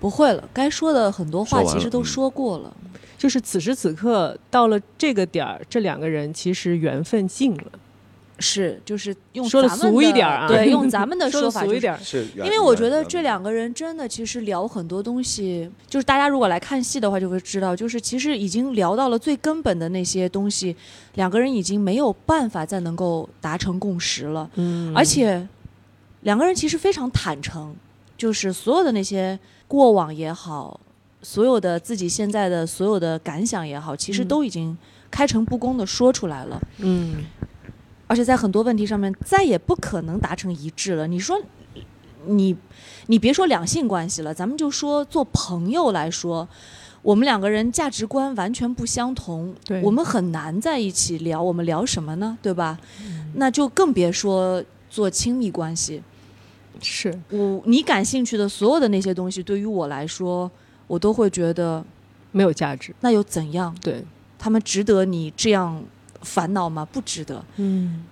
[0.00, 2.76] 不会了，该说的很多话其实都嗯说过了。
[3.16, 7.64] 就是此时此刻到了这个点儿，这两个人其实缘分尽了。
[8.38, 10.48] 是，就是用说的咱们俗一点啊。
[10.48, 20.74] 对，用 咱们的说说法就是的俗一点，是，因为我觉得这两个人真的其实聊很多东西，就是大家如果来看戏的话，就会知道，就是其实已经聊到了最根本的那些东西，
[21.14, 24.92] 两个人已经没有办法再能够达成共识了，嗯。
[24.96, 25.46] 而且
[26.22, 27.74] 两个人其实非常坦诚，
[28.16, 30.80] 就是所有的那些过往也好，
[31.22, 34.28] 所有的自己现在的所有的感想也好，其实嗯。
[34.28, 34.76] 都已经
[35.10, 36.60] 开诚布公的说出来了。
[36.78, 37.24] 嗯
[38.06, 41.06] 而且在很多问题上面再也不可能达成一致了。
[41.06, 41.40] 你说，
[42.26, 42.56] 你
[43.06, 46.48] 你别说两性关系了，咱们就说做朋友来说，
[47.02, 51.42] 我们两个人价值观完全不相同，对我们很难在一起聊。
[51.42, 52.38] 我们聊什么呢？
[52.40, 52.78] 对吧？
[53.00, 56.02] 嗯那就更别说做亲密关系。
[56.80, 60.50] 是我你感兴趣的所有的那些东西，对于我来说，
[60.86, 61.84] 我都会觉得
[62.32, 62.94] 没有价值。
[63.00, 63.74] 那又怎样？
[63.82, 64.04] 对，
[64.38, 65.82] 他们值得你这样
[66.24, 66.84] 烦恼吗？
[66.90, 67.44] 不值得。
[67.56, 68.04] 嗯。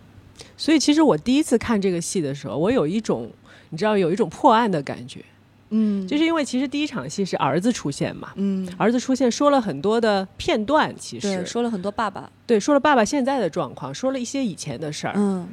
[0.57, 3.31] 所以其实我第一次看这个戏的时候，我有一种
[3.70, 5.25] 你知道有一种破案的感觉，
[5.70, 12.31] 嗯就是因为其实第一场戏是儿子出现嘛，嗯，儿子出现说了很多的片段，其实，说了很多爸爸。
[12.46, 15.46] 对说了爸爸现在的状况，说了一些以前的事儿，嗯，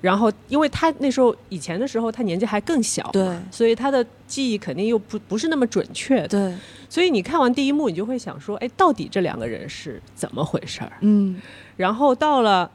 [0.00, 6.54] 然后因为他那时候以前的时候他年纪还更小，对所以他的记忆肯定又不不是那么准确的，对，
[6.88, 10.92] 所以你看完第一幕，你就会想说，哎，到底这两个人是怎么回事儿？
[11.00, 11.40] 嗯
[11.76, 12.70] 然后到了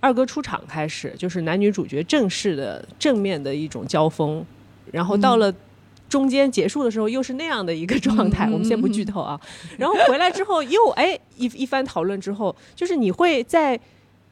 [0.00, 4.44] 二哥出场开始，就是男女主角正式的正面的一种交锋，
[4.90, 5.52] 然后到了。
[6.06, 9.40] 中间结束的时候又是那样的一个状态，嗯我们先不剧透啊。
[9.76, 13.80] 然后回来之后 又哎一一番讨论之后，就是你会在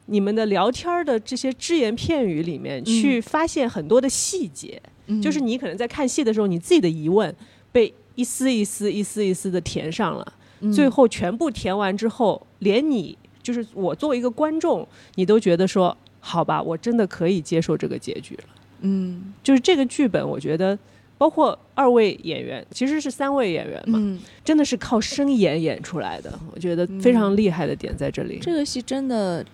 [0.05, 7.35] 你们的聊天儿的这些只言片语里面去发现很多的细节，嗯就是你可能在看戏的时候，你自己的疑问
[7.73, 18.43] 被一丝一丝、一丝一丝的填上了，嗯最后全部填完之后，连你就是我作为一个观众，你都觉得说，好吧，我真的可以接受这个结局了。
[18.85, 20.77] 嗯就是这个剧本，我觉得
[21.17, 28.39] 包括二位演员，其实是三位演员嘛，嗯，真的是靠声演演出来的，我觉得非常厉害的点在这里。
[28.41, 29.45] 这个戏真的，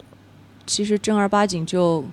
[0.65, 2.03] 其实正儿八经就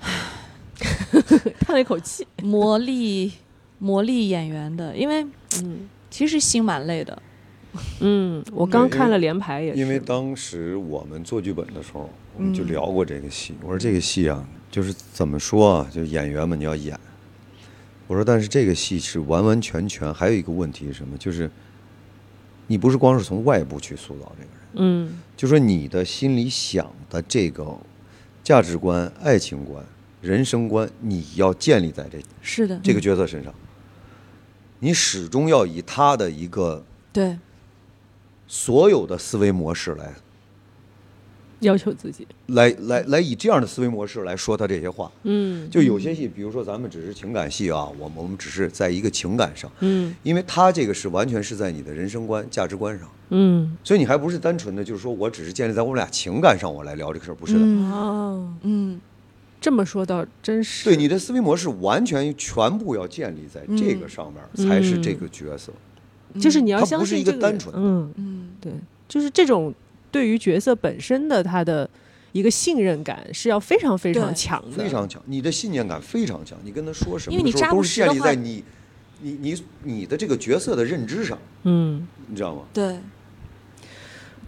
[1.60, 3.30] 叹了一口气， 磨砺
[3.78, 5.26] 磨砺演员的，因为
[5.62, 7.20] 嗯，其实心蛮累的。
[8.00, 13.54] 嗯，我刚看了连排也是，因为当时我们做剧本的时候，我们就嗯聊过这个戏。
[13.62, 16.98] 我说这个戏啊，就是怎么说啊，就演员们你要演。
[18.06, 21.16] 我说，但是这个戏是完完全全还有一个问题是什么？
[21.16, 21.48] 就是
[22.66, 27.78] 你不是光是从外部去塑造这个人，嗯就说你的心里想的这个
[28.42, 29.84] 价值观、爱情观、
[30.20, 33.54] 人生观，你要建立在这是的，这个角色身上。
[34.80, 37.38] 你始终要以他的一个对，
[38.52, 40.12] 所有的思维模式来
[41.60, 45.08] 要求自己，来来来以这样的思维模式来说他这些话。
[45.22, 45.70] 嗯。
[45.70, 50.12] 就有些戏，比如说咱们只是情感戏啊，我们我们只是在一个情感上，嗯。
[50.24, 53.76] 因为他这个是完全是在你的人生观、价值观上，嗯。
[53.84, 57.60] 所以你还不是单纯的就是说我只是建立在我们俩情感上我来聊这个事儿，不是的。
[57.62, 57.92] 嗯。
[57.92, 59.00] 哦，嗯。
[59.60, 65.70] 这么说倒真是，对你的思维模式完全全部要建立在这个上面，才是这个角色。
[66.38, 68.72] 就是你要相信这个单纯嗯，嗯对，
[69.08, 69.72] 就是这种
[70.10, 71.88] 对于角色本身的他的
[72.32, 76.58] 一个信任感是要非常非常强的，非常强，你的信念感非常强。
[76.62, 78.64] 你跟他说什么因为你扎不的时候都是建立在你、
[79.20, 82.62] 你、你、你的这个角色的认知上，嗯，你知道吗？
[82.72, 82.98] 对，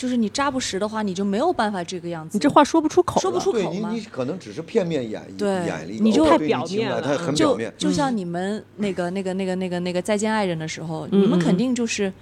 [0.02, 2.36] 就是你扎不实的话，你就没有办法这个样子。
[2.36, 3.92] 你这话说不出口，说不出，口吗？
[3.92, 7.72] 你可能只是片面演绎对演了一个，你就太表面了就它很表面。
[7.78, 12.12] 就像你们那个、那个、那个、那个、那个《再见爱人》的时候，嗯你们肯嗯定就是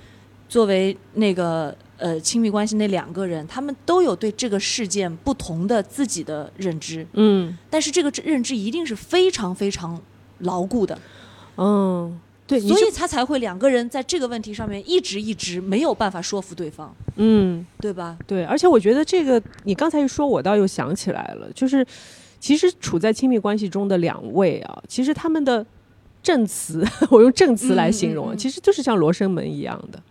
[0.46, 7.56] 作为那个呃亲密关系那两个人，他们都有对这个事件不同的自己的认知，嗯。
[7.70, 9.98] 但是这个认知一定是非常非常
[10.40, 10.98] 牢固的，
[11.56, 17.64] 嗯，对，所以他才会两个人在这个问题上面一直一直没有办法说服对方，嗯。
[17.80, 18.18] 对吧？
[18.26, 21.86] 对，而且我觉得这个你刚才一说，我倒又想起来了，就是
[22.38, 25.64] 其实处在亲密关系中的两位啊，其实他们的
[26.22, 30.02] 证词， 我用证词来形容啊，嗯嗯嗯其实就是像罗生门一样的，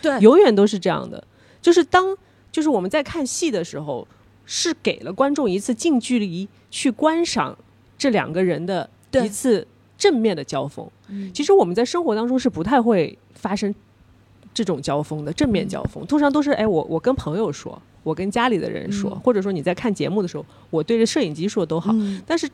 [0.00, 1.22] 对永远都是这样的。
[1.60, 2.16] 就是当
[2.50, 4.06] 就是我们在看戏的时候，
[4.46, 7.56] 是给了观众一次近距离去观赏
[7.98, 9.66] 这两个人的一次
[9.98, 10.88] 正面的交锋。
[11.10, 11.30] 嗯。
[11.32, 13.74] 其实我们在生活当中是不太会发生
[14.54, 19.20] 这种交锋的，正面交锋，通常都是哎，我我跟朋友说，我跟家里的人说，嗯。
[19.20, 21.92] 或者说你在看节目的时候，我对着摄影机说都好。
[21.94, 22.20] 嗯。
[22.26, 22.48] 但是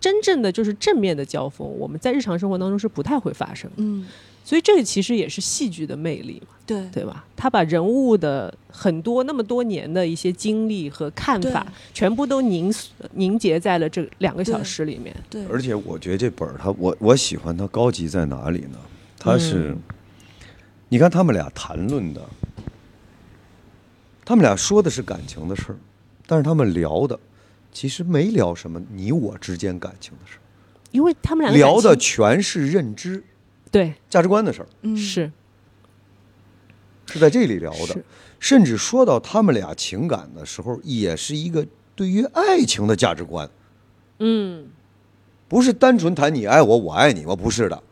[0.00, 3.76] 真正的就是正面的交锋，我们在日常生活当中是不太会发生的。
[3.78, 4.06] 嗯，
[4.44, 7.24] 所以这个其实也是戏剧的魅力嘛，对对吧？
[7.36, 12.72] 他把人物的很多那么多年的一些经历和看法，全部都凝
[13.12, 15.14] 凝结在了这两个小时里面。
[15.28, 18.78] 对，而且我觉得这本儿它，我我喜欢它高级在哪里呢？
[19.18, 19.76] 它是，
[20.88, 22.20] 你看他们俩谈论的，
[24.24, 25.76] 他们俩说的是感情的事儿，
[26.26, 27.18] 但是他们聊的
[27.70, 30.40] 其实没聊什么你我之间感情的事儿，
[30.90, 33.22] 因为他们两个聊的全是认知、
[33.70, 33.94] 对。
[34.08, 34.96] 价值观的事儿，嗯。
[34.96, 35.30] 是。
[37.06, 38.02] 是在这里聊的。
[38.38, 43.48] 甚至说到他们俩情感的时候，也是一个对于爱情的价值观，
[44.18, 44.68] 嗯。
[45.48, 47.82] 不是单纯谈你爱我，我爱你，我不是的。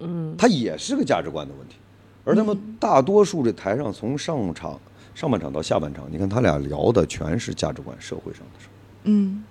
[0.00, 1.76] 嗯，它也是个价值观的问题。
[2.24, 4.80] 而他们大多数这台上从上场
[5.14, 8.72] 上半场到下半场，你看他俩聊的全是价值观、社会上的事儿。
[9.04, 9.44] 嗯。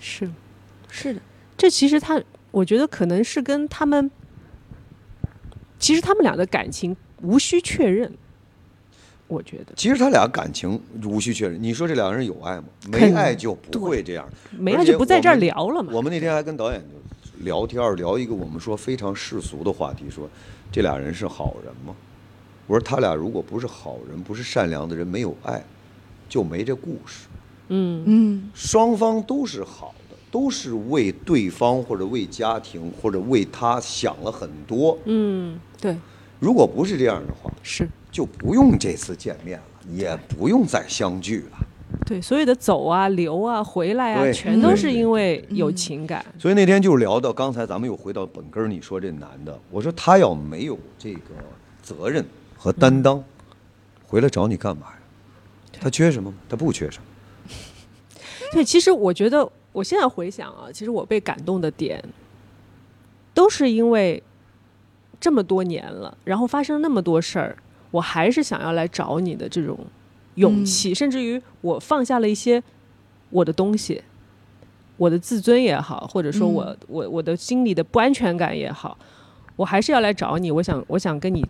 [0.00, 0.30] 是。
[0.88, 1.20] 是的，
[1.58, 2.18] 这其实他，
[2.50, 4.10] 我觉得可能是跟他们，
[5.78, 8.12] 其实他们俩的感情无需确认，
[9.26, 11.62] 我觉得其实他俩感情无需确认。
[11.62, 12.64] 你说这两个人有爱吗？
[12.88, 14.28] 没爱就不会这样。
[14.50, 15.92] 没爱就不在这儿聊了嘛。
[15.92, 20.28] 我们那天还跟导演就聊天儿，聊一个我们说非常世俗的话题，说
[20.72, 21.94] 这俩人是好人吗？
[22.66, 25.62] 我说他俩如果不是好人，不是善良的人，没有爱，
[26.28, 27.26] 就没这故事。
[27.68, 34.98] 嗯嗯双方都是好的，都是为对方或者为家庭或者为他想了很多。
[35.04, 35.96] 嗯，对，
[36.40, 41.58] 如果不是这样的话，是就不用这次见面了，也不用再相聚了。
[42.04, 46.24] 对所有的走啊、留啊、回来啊，全都是因为有嗯情感。
[46.38, 51.20] 所以那天就聊到刚才咱们又回到本根儿，你说这男的，我说他要没有这个
[51.82, 52.24] 责任
[52.56, 53.22] 和担当，
[54.06, 54.98] 回来找你干嘛呀？
[55.80, 56.36] 他缺什么吗？
[56.48, 57.04] 他不缺什么。
[58.52, 62.02] 对，其实我觉得，我现在回想啊，其实我被感动的点，
[63.34, 64.22] 都是因为
[65.20, 67.56] 这么多年了，然后发生那么多事儿，
[67.90, 69.78] 我还是想要来找你的这种
[70.34, 72.62] 勇气，甚至于我放下了一些
[73.30, 74.02] 我的东西，
[74.96, 78.96] 我的自尊也好，或者说我、嗯我我的心里的不安全感也好，
[79.56, 80.50] 我还是要来找你。
[80.50, 81.44] 我想，我想跟你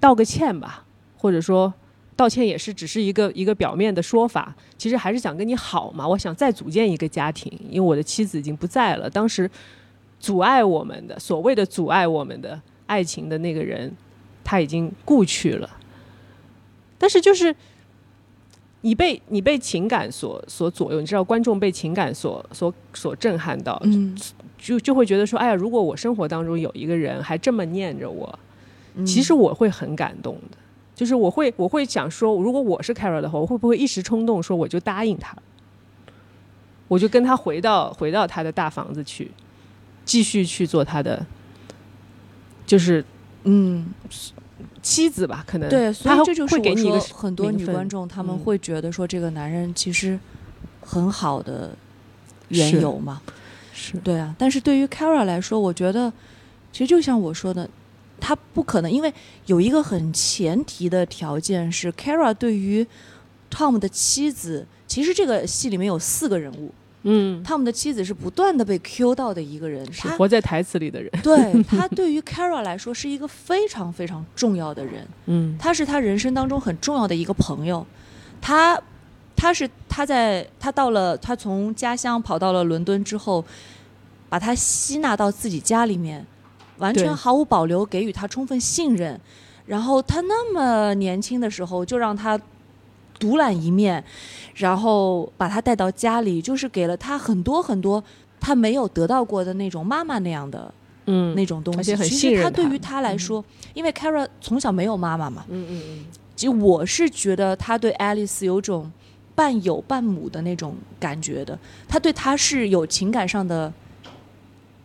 [0.00, 0.84] 道个歉吧，
[1.16, 1.72] 或者说
[2.16, 6.06] 道歉也是只是一个一个表面的说法，其实还是想跟你好嘛。
[6.06, 9.50] 我想再组建一个家庭，因为我的妻子已经不在了，当时
[10.20, 13.94] 阻碍我们的所谓的阻碍我们的爱情的那个人，
[14.44, 15.68] 他已经故去了。
[16.98, 17.54] 但是就是
[18.80, 24.16] 你被你被情感所所左右，你知道观众被情感所所所震撼到，嗯，
[24.58, 28.38] 就就会觉得说，哎呀，如果我生活当中有一个人还这么念着我，
[28.94, 30.58] 嗯其实我会很感动的。
[30.94, 35.36] 就是我会我会想说，如果我是 Carol 的话，我会不会一时冲动说我就答应他，
[36.88, 39.30] 我就跟他回到回到他的大房子去，
[40.08, 41.24] 继续去做他的，
[42.66, 43.04] 就是
[43.44, 43.86] 嗯，
[44.80, 45.68] 妻子吧，可能。
[45.68, 48.38] 对，所以这就是我说很多女观众他们嗯。
[48.38, 50.18] 会觉得说这个男人其实
[50.80, 51.76] 很好的
[52.48, 53.20] 缘由嘛。
[53.74, 53.98] 是。
[53.98, 56.10] 对啊，但是对于 Kara 来说，我觉得
[56.72, 57.68] 其实就像我说的，
[58.18, 59.12] 他不可能，因为
[59.44, 62.86] 有一个很前提的条件是 Kara 对于
[63.50, 66.72] Tom 的妻子，其实这个戏里面有四个人物
[67.02, 75.56] 嗯，，Tom 的妻子是不断的被 Q 到的一个人，是活在台词里的人，对他对于 Kara 来说是一个非常非常重要的人，嗯。
[75.58, 77.86] 他是他人生当中很重要的一个朋友，
[78.40, 78.80] 他
[79.36, 83.44] 他是他在他到了他从家乡跑到了伦敦之后，
[84.28, 86.26] 把他吸纳到自己家里面，
[86.78, 89.18] 完全毫无保留给予他充分信任，
[89.66, 92.38] 然后他那么年轻的时候就让他
[93.18, 94.02] 独揽一面，
[94.54, 98.02] 然后把他带到家里，就是给了他很多很多
[98.40, 100.72] 他没有得到过的那种妈妈那样的
[101.06, 101.96] 嗯那种东西。
[101.96, 103.44] 其实他对于他来说，
[103.74, 106.04] 因为 Kara 从小没有妈妈嘛，嗯嗯嗯，
[106.36, 108.90] 其实我是觉得他对 Alice 有种
[109.34, 111.58] 半有半母的那种感觉的，
[111.88, 113.72] 他对他是有情感上的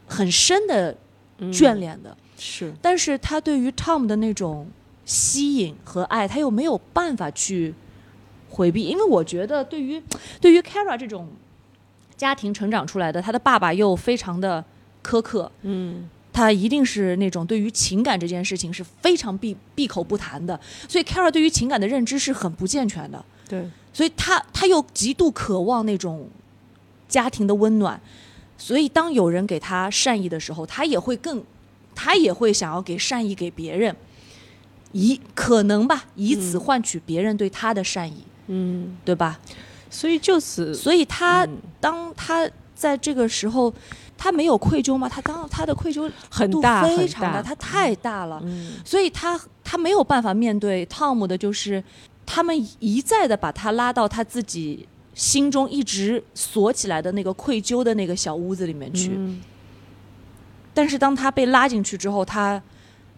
[0.08, 0.96] 很深的
[1.38, 1.52] 嗯。
[1.52, 2.74] 眷恋的，是。
[2.82, 4.68] 但是他对于 Tom 的那种
[5.06, 7.74] 吸引和爱，他又没有办法去
[8.54, 10.02] 回避，因为我觉得对于
[10.40, 11.28] 对于 Kara 这种
[12.16, 14.64] 家庭成长出来的，他的爸爸又非常的
[15.04, 16.10] 苛刻，嗯。
[16.36, 26.28] 他一定是那种对于情感这件事情是非常闭闭口不谈的，所以 Kara 对于情感的认知是很不健全的，对，所以他他又极度渴望那种
[27.08, 28.02] 家庭的温暖，
[28.58, 31.44] 所以当有人给他善意的时候，他也会更，
[31.94, 33.96] 他也会想要给善意给别人，
[34.94, 36.60] 以可能吧，以此嗯。
[36.60, 38.33] 换取别人对他的善意，嗯，
[39.06, 39.40] 对吧？
[39.90, 43.74] 所以就此所以他、嗯当他在这个时候，
[44.18, 45.08] 他没有愧疚吗？
[45.08, 48.42] 他当他的愧疚度很大非常大，大他太大了。
[48.44, 51.84] 嗯所以他他没有办法面对汤姆的，就是
[52.26, 59.12] 他们一再的把他拉到他自己心中一直锁起来的那个愧疚的那个小屋子里面去。
[59.16, 59.42] 嗯
[60.74, 62.60] 但是当他被拉进去之后，他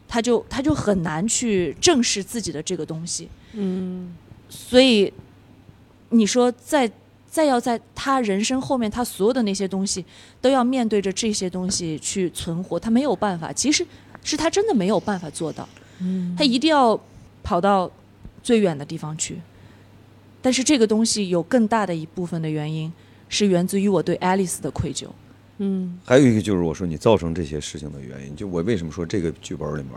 [0.10, 3.30] 他就他就很难去正视自己的这个东西。
[3.54, 4.14] 嗯
[4.56, 5.12] 所以
[6.10, 6.90] 你说在
[7.30, 10.04] 再要在他人生后面，他所有的那些东西
[10.40, 13.52] 都要面对着这些东西去存活，他没有办法。
[13.52, 13.86] 其实
[14.24, 15.68] 是他真的没有办法做到。
[16.00, 17.00] 嗯他一定要
[17.44, 17.92] 跑到
[18.42, 19.38] 最远的地方去。
[20.42, 22.92] 但是这个东西有更大的一部分的原因
[23.28, 25.08] 是源自于我对 Alice 的愧疚。
[25.58, 29.92] 嗯还有一个就是我说你造成这些事情的原因，就我为什么说这个剧本里面，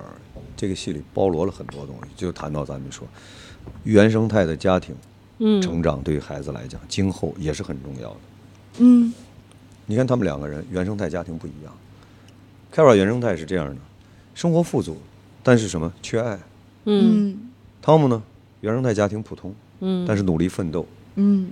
[0.57, 3.07] 这个戏里包罗了很多东西，就谈到咱们说
[3.85, 4.95] 原生态的家庭
[5.39, 5.61] 嗯。
[5.63, 8.17] 成长对于孩子来讲，今后也是很重要的。
[8.79, 9.13] 嗯。
[9.87, 11.75] 你看他们两个人原生态家庭不一样
[12.75, 13.77] ，Kara 原生态是这样的，
[14.35, 14.97] 生活富足，
[15.43, 15.93] 但是什么？
[16.03, 16.39] 缺爱。
[16.85, 17.31] 嗯。
[17.31, 17.51] 嗯
[17.81, 18.23] 汤姆呢，
[18.61, 21.51] 原生态家庭普通，嗯，但是努力奋斗，嗯。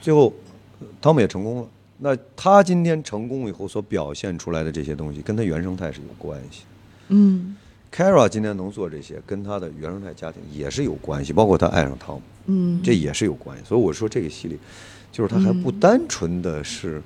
[0.00, 0.32] 最后
[0.80, 1.68] 呃汤姆也成功了。
[1.98, 6.64] 那他今天成功以后所表现出来的这些东西，跟他原生态是有关系。
[7.08, 7.56] 嗯
[7.94, 13.62] Kara 今天能做这些，跟他的原生态家庭也是有关系，包括他爱上汤姆，嗯，这也是有关系。
[13.66, 14.58] 所以我说这个戏里，
[15.12, 17.02] 就是他还不单纯的是，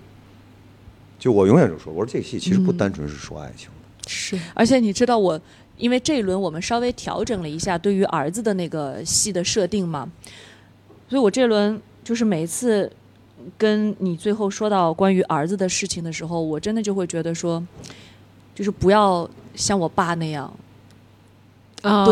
[1.18, 4.38] 就我永远就说，我说这个戏其实不单纯是说爱情的，是。
[4.54, 5.40] 而且你知道我，
[5.76, 10.08] 因为这一轮我们稍微调整了一下对于儿子的那个戏的设定嘛，
[11.08, 12.88] 所以我这轮就是每一次
[13.58, 17.60] 跟你最后说到关于儿子的事情的时候，我真的就会觉得说，
[18.54, 20.52] 就是不要像我爸那样
[21.82, 22.04] 啊，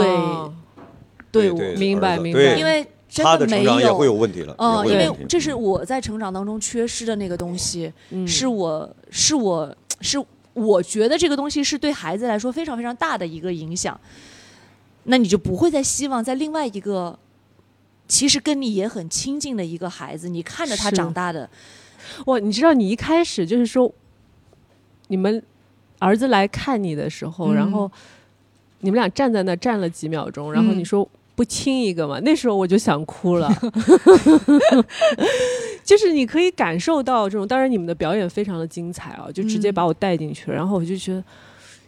[1.33, 2.57] 对对我，明白明白。
[2.57, 4.19] 因为真他的没成长也会有有。
[4.19, 8.27] 问题了，嗯，因为这是我在成长当中缺失的那个东西，嗯。
[8.27, 13.99] 是我是我是我觉得这个东西是对孩子来说非常非常大的一个影响，
[15.05, 17.19] 那你就不会再希望在另外一个
[18.09, 21.49] 其实跟你也很亲近的一个孩子，你看着他长大的，
[22.27, 23.93] 哇，你知道你一开始就是说，
[25.09, 25.43] 你们
[26.01, 27.55] 儿子来看你的时候，嗯。
[27.55, 27.91] 然后
[28.85, 30.79] 你们俩站在那站了几秒钟，然后嗯。
[30.79, 33.51] 你说不亲一个嘛，那时候我就想哭了。
[35.83, 39.75] 就是你可以感受到这种，当然你们的表演非常的精彩啊，就直接嗯。
[39.75, 41.25] 把我带进去了，然后我就觉得，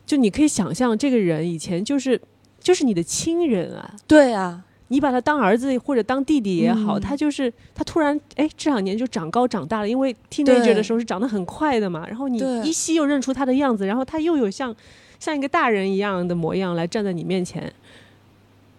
[0.05, 2.21] 就你可以想象这个人以前就是
[2.59, 7.01] 就是你的亲人啊，对啊，你把他当儿子或者当弟弟也好，嗯。
[7.01, 12.67] 他就是他突然哎这两年就长高长大了，因为 teenager 的时候是长得很快的嘛，然后你对。
[12.67, 14.75] 依稀又认出他的样子，然后他又有像
[15.19, 17.73] 像一个大人一样的模样来站在你面前，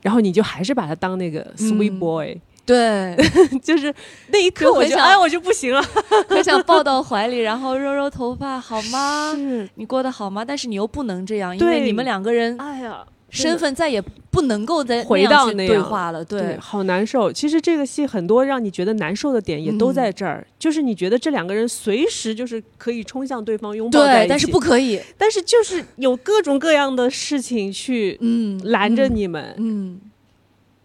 [0.02, 3.16] 然后你就还是把他当那个 sweet 嗯 boy，、对，
[3.64, 3.94] 就是
[4.28, 5.82] 那一刻我就哎我就不行了，
[6.30, 9.34] 很想抱到怀里，然后揉揉头发，好吗？
[9.36, 10.44] 是，你过得好吗？
[10.46, 13.06] 但是你又不能这样，因为你们两个人哎呀。
[13.30, 14.02] 身份再也
[14.32, 16.24] 不能够再回到那样对话了。
[16.24, 17.32] 对，对，好难受。
[17.32, 25.02] 其实这个戏很多让你觉得难受的点也都嗯在这儿，就是你觉得这两个人随时就是可以冲向对方拥抱对，起，但是不，可以。
[25.18, 29.16] 但是就是有各种各样的事情去嗯，拦着嗯。
[29.16, 30.00] 你们，嗯，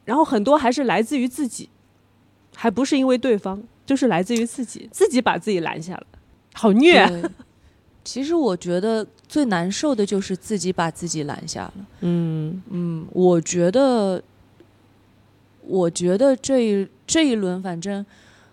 [0.05, 1.69] 然后很多还是来自于自己，
[2.57, 6.07] 还不是因为对方，就是来自于自己，自己把自己拦下了，
[6.55, 7.07] 好虐。
[8.05, 11.75] 其实我觉得最难受的就是自己把自己拦下了。
[12.01, 14.23] 嗯嗯，我觉得，
[15.67, 18.05] 我觉得这一这一轮，反正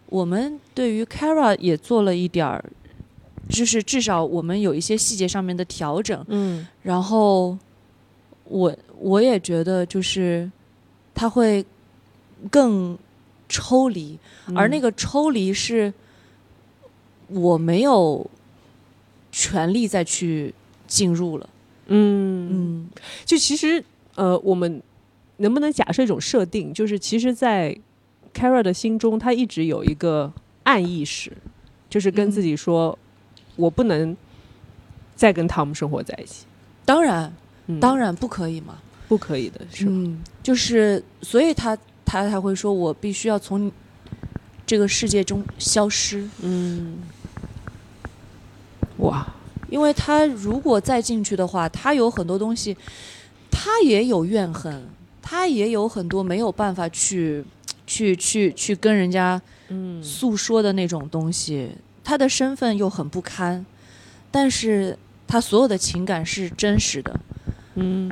[0.05, 2.63] 我们对于 Kara 也做了一点儿，
[3.49, 6.25] 就是至少我们有一些细节上面的调整。
[6.29, 7.57] 嗯然后
[8.45, 10.49] 我我也觉得，就是
[11.13, 11.65] 他会
[12.49, 12.97] 更
[13.49, 14.17] 抽离，
[14.55, 15.93] 而那个个抽离是
[17.27, 18.25] 我没有
[19.29, 20.53] 权利再去
[20.89, 21.49] 进入了。
[21.87, 22.49] 嗯。
[22.51, 22.89] 嗯。
[23.23, 23.81] 就其实
[24.15, 24.83] 呃，我们
[25.37, 27.73] 能不能假设一种设定，就是其实，在
[28.33, 30.33] Kara 的心中，他一直有一个
[30.63, 31.31] 暗意识，
[31.89, 32.99] 就是跟嗯自己说，
[33.55, 34.17] 我不能
[35.15, 36.45] 再跟汤姆生活在一起，
[36.83, 37.33] 当然，
[37.67, 37.79] 嗯。
[37.79, 38.77] 当然不可以嘛。
[39.07, 39.91] 不可以的，是吧？
[39.91, 41.75] 嗯，就是所以他
[42.05, 43.71] 他才会说我必须要从
[44.67, 46.99] 这个世界中消失，嗯，
[48.97, 49.25] 哇，
[49.69, 52.75] 因为他如果再进去的话，他有很多东西，
[53.51, 54.83] 他也有怨恨，
[55.21, 57.43] 他也有很多没有办法去
[57.85, 60.03] 去去去跟人家嗯。
[60.03, 61.69] 诉说的那种东西，
[62.03, 63.65] 他的身份又很不堪，
[64.31, 64.97] 但是
[65.27, 67.19] 他所有的情感是真实的，
[67.75, 68.09] 嗯，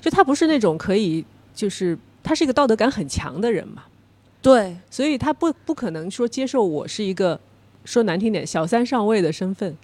[0.00, 3.84] 就他不是那种可以，就是他是一个道德感很强的人嘛，
[4.42, 7.40] 对，所以他不不可能说接受我是一个
[7.84, 9.74] 说难听点小三上位的身份，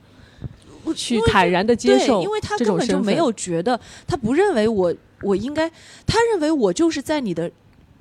[0.93, 5.71] 去因为坦然的接，受因为他根本就没有觉得，他不认为我我应该，
[6.07, 7.51] 他认为我就是在你的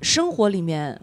[0.01, 0.99] 生活里面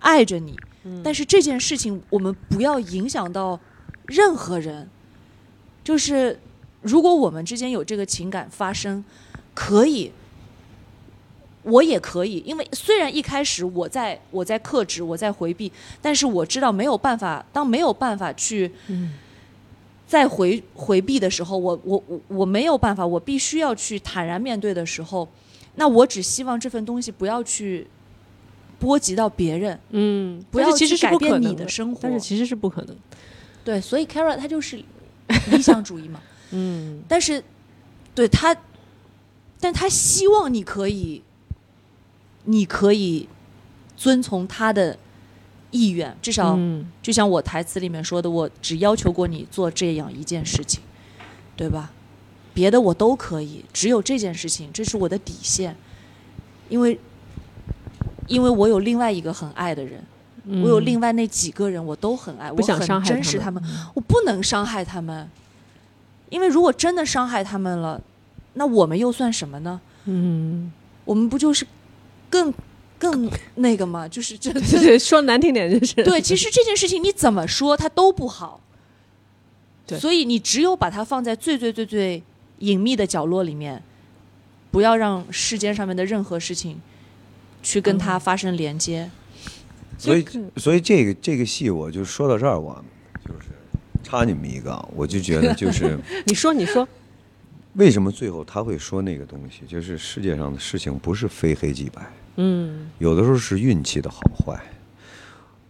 [0.00, 3.58] 爱着你，嗯但是这件事情我们不要影响到
[4.06, 4.88] 任何人，
[5.84, 6.38] 就是
[6.80, 9.04] 如果我们之间有这个情感发生，
[9.54, 10.12] 可以。
[11.64, 19.12] 我也可以，因为虽然一开始我在我在克制，我在回避，但是我知道没有办法，当没有办法去嗯
[20.12, 25.26] 在回回避的时候，我我我我没有办法，我必须要去坦然面对的时候，
[25.76, 27.86] 那我只希望这份东西不要去
[28.78, 31.98] 波及到别人，嗯，不要去改变你的生活。
[32.02, 32.94] 但是其实是不可能，
[33.64, 34.76] 对，所以 Kara 他就是
[35.50, 36.20] 理想主义嘛，
[36.52, 37.02] 嗯。
[37.08, 37.42] 但是
[38.14, 38.54] 对他，
[39.58, 41.22] 但他希望你可以，
[42.44, 43.26] 你可以
[43.96, 44.98] 遵从他的
[45.72, 46.86] 意愿，至少嗯。
[47.02, 50.80] 就像我台词里面说的，我只要求过你做这样一件事情，
[51.56, 51.90] 对吧？
[52.54, 55.74] 别的我都可以，只有这件事情，这是我的底线，
[56.68, 57.00] 因为
[58.28, 60.04] 因为我有另外一个很爱的人，
[60.62, 63.62] 我有另外那几个人我都很爱，嗯不想我很伤害珍视他们，
[63.94, 65.28] 我不能伤害他们，
[66.28, 68.00] 因为如果真的伤害他们了，
[68.52, 69.80] 那我们又算什么呢？
[70.04, 70.70] 嗯，
[71.06, 71.66] 我们不就是
[72.28, 72.52] 更
[73.02, 74.06] 更 那个嘛？
[74.06, 78.60] 就是这对对，说难听点就是对，其实这件事情你怎么说它都不好。
[79.84, 82.22] 对所以你只有把它放在最最最最
[82.60, 83.82] 隐秘的角落里面，
[84.70, 86.80] 不要让世间上面的任何事情
[87.64, 89.10] 去跟它发生连接。
[89.98, 90.24] 所以
[90.56, 92.84] 所以这个这个戏我就说到这儿，我
[93.26, 93.48] 就是
[94.04, 96.86] 插你们一个啊，我就觉得就是 你说你说，
[97.74, 102.02] 为什么最后他会说那个东西，就是世界上的事情不是非黑即白，
[102.36, 102.90] 嗯。
[102.98, 104.60] 有的时候是运气的好坏，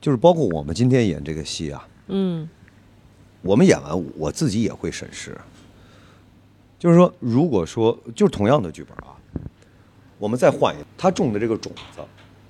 [0.00, 2.48] 就是包括我们今天演这个戏啊，嗯。
[3.42, 5.36] 我们演完我自己也会审视，
[6.78, 9.16] 就是说，如果说就是同样的剧本啊，
[10.18, 12.00] 我们再换一个，他种的这个种子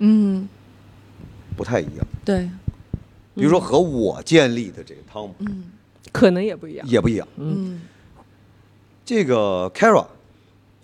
[0.00, 0.46] 嗯，
[1.56, 2.46] 不太一样，对，
[3.34, 5.64] 比如说和我建立的这个汤姆嗯。
[6.10, 7.80] 可能也不一样，也不一样，嗯，
[9.02, 10.04] 这个 Kara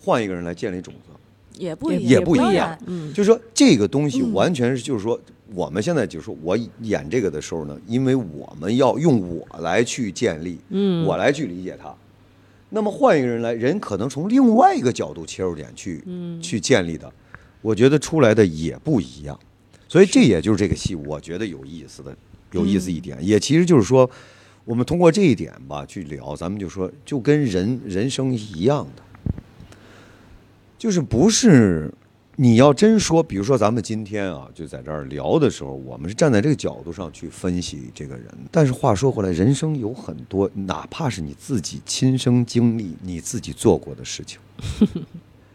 [0.01, 1.11] 换一个人来建立种子，
[1.59, 3.13] 也不一样，也不一样嗯。
[3.13, 4.33] 就是说这个东西嗯。
[4.33, 5.21] 完全是就是说，
[5.55, 11.05] 我们现在就是说我演这个的时候呢，因为我们要用我来去建立，嗯。
[11.07, 11.95] 我来去理解它。
[12.71, 16.41] 那么换一个人来，人可能从另外一个角度切入点去、嗯。
[16.41, 17.13] 去建立的，
[17.61, 19.39] 我觉得出来的也不一样。
[19.89, 22.15] 所以这也就是这个戏，我觉得有意思的
[22.53, 24.09] 有意思一点，也其实就是说，
[24.67, 29.03] 我们通过这一点吧去聊，咱们就说就跟人人生一样的，
[30.79, 31.93] 就是不是
[32.37, 38.27] 你要真说，比如说咱们今天啊就在这儿聊的时候，我们是站在这个角度上去分析这个人。
[38.53, 44.39] 但是话说回来，人生有很多，哪怕是你自己亲身经历、你自己做过的事情，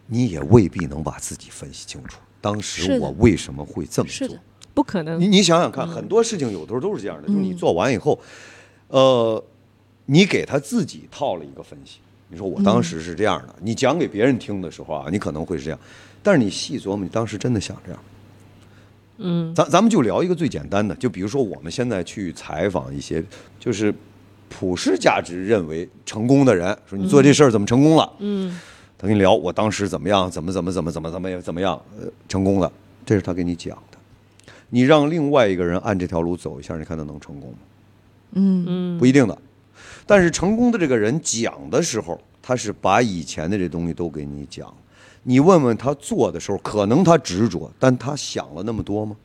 [0.06, 2.20] 你也未必能把自己分析清楚。
[2.42, 4.40] 当时我为什么会这么做是的？
[4.74, 5.26] 不可能你。
[5.26, 8.20] 你想想看，很多事情有的时候都是这样的，就是你做完以后，
[8.88, 9.42] 呃，
[10.04, 12.00] 你给他自己套了一个分析。
[12.34, 15.78] 你说我当时是这样的，你讲给别人听的时候啊，你可能会是这样，
[16.20, 18.00] 但是你细琢磨，你当时真的想这样。
[19.18, 23.22] 嗯，咱咱们就聊一个最简单的，就比如说我们现在去采访一些
[23.60, 23.94] 就是
[24.48, 28.12] 普世价值认为成功的人，说你做这事儿怎么成功了？
[28.18, 28.58] 嗯，
[28.98, 32.72] 他跟你聊我当时怎么样，怎么怎么怎么怎么怎么样怎么样，呃，成功了，
[33.06, 33.98] 这是他给你讲的。
[34.70, 37.58] 你让另外一个人按这条路走一下，你看他能成功吗？
[38.32, 39.38] 嗯不一定的。
[40.06, 44.72] 但是成功的这个人讲的时候，他是把以前的这东西都给你讲。
[45.22, 49.16] 你问问他做的时候，可能他执着，但他想了那么多吗？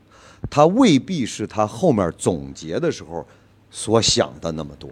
[0.48, 3.26] 他未必是他后面总结的时候
[3.70, 4.90] 所想的那么多。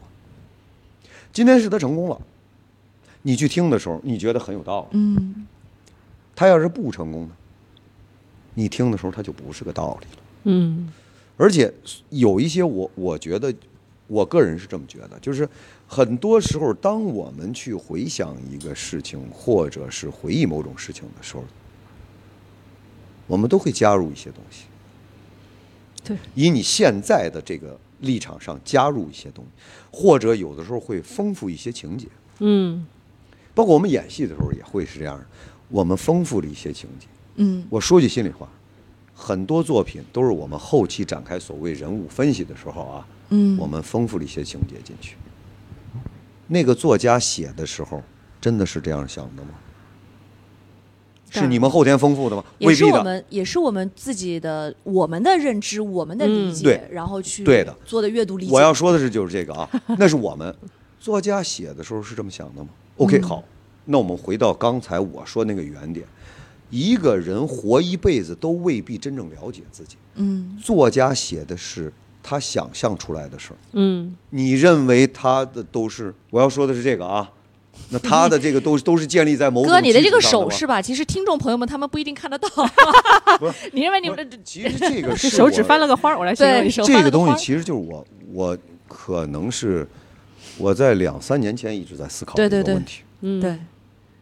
[1.33, 2.21] 今天是他成功了，
[3.23, 4.99] 你去听的时候，你觉得很有道理。
[4.99, 5.47] 嗯
[6.37, 7.31] 他要是不成功呢，
[8.55, 10.23] 你听的时候他就不是个道理了。
[10.45, 10.93] 嗯
[11.39, 11.73] 而且
[12.11, 13.55] 有一些我我觉得，
[14.09, 15.49] 我个人是这么觉得，就是
[15.87, 21.45] 很多时候，当我们去回想一个事情，或者是回忆某种事情的时候，
[23.27, 24.65] 我们都会加入一些东西。
[26.03, 29.51] 对，以你现在的这个立场上加入一些东西，
[29.93, 32.09] 或者有的时候会丰富一些情节。
[32.39, 32.87] 嗯
[33.55, 35.27] 包括我们演戏的时候也会是这样的，
[35.69, 37.07] 我们丰富了一些情节。
[37.35, 38.49] 嗯我说句心里话，
[39.13, 45.17] 很多作品都是我们后期展开所谓人物分析的时候啊，嗯我们丰富了一些情节进去。
[46.47, 48.03] 那个作家写的时候，
[48.41, 49.51] 真的是这样想的吗？
[51.31, 52.43] 是你们后天丰富的吗？
[52.59, 52.75] 也。
[52.75, 58.53] 是我们也是我们自己的我们的认知，我们的理嗯解，对然后去对的做的阅读理解。
[58.53, 59.69] 我要说的是就是这个啊，
[59.99, 60.55] 那是我们
[60.99, 62.71] 作家写的时候是这么想的吗？
[62.97, 63.45] OK，好，
[63.85, 66.07] 那我们回到刚才我说那个原点，
[66.71, 69.99] 一个人活一辈子都未必真正了解自己。
[70.15, 71.93] 嗯作家写的是
[72.29, 76.15] 他想象出来的事儿，嗯你认为他的都是？
[76.29, 77.31] 我要说的是这个啊，
[77.89, 82.49] 那他的这个都是 都是建立在某种哥，你的这个手势吧，其实听众朋友们他们不一定看得到。
[83.73, 86.83] 你认为你们的其实这个 是手指翻了个花儿，我来形容对一下。
[86.83, 89.89] 这手翻了个东西其实就是我我可能是
[90.59, 93.01] 我在两三年前一直在思考这个问题。
[93.23, 93.57] 嗯，对，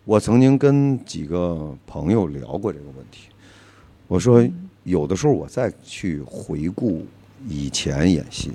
[0.05, 3.29] 我曾经跟几个朋友聊过这个问题，
[4.07, 7.05] 我说嗯有的时候我再去回顾
[7.49, 8.53] 以前演戏，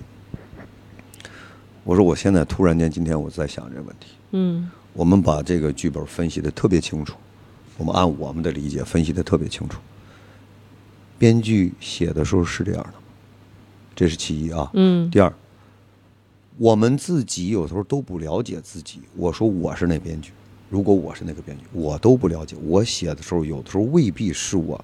[1.84, 7.16] 我说我现在突然间今天我在想这个问题，嗯我们把这个剧本分析的特别清楚，
[7.78, 9.80] 我们按我们的理解分析的特别清楚。
[11.18, 12.96] 编剧写的时候是这样的吗？
[13.96, 14.70] 这是其一啊。
[14.74, 15.32] 嗯第二，
[16.58, 19.02] 我们自己有时候都不了解自己。
[19.16, 20.32] 我说我是那编剧，
[20.70, 22.58] 如果我是那个编剧，我都不了解。
[22.64, 24.84] 我写的时候，有的时候未必是我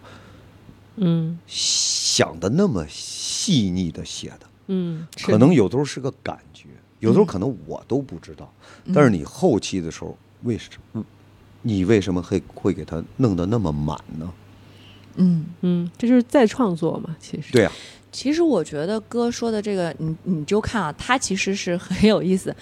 [0.98, 6.70] 嗯想的那么细腻的写的，嗯，可能有时候是个感觉，
[7.00, 8.52] 有时候可能我都不知道。
[8.94, 11.04] 但是你后期的时候，为什么？
[11.62, 14.34] 你为什么会会给他弄得那么满呢？
[15.16, 15.46] 嗯。
[15.62, 17.52] 嗯，这就是再创作嘛，其实。
[17.52, 17.72] 对呀、
[18.12, 22.56] 其实我觉得哥说的这个，你你就看啊，他其实是很有意思。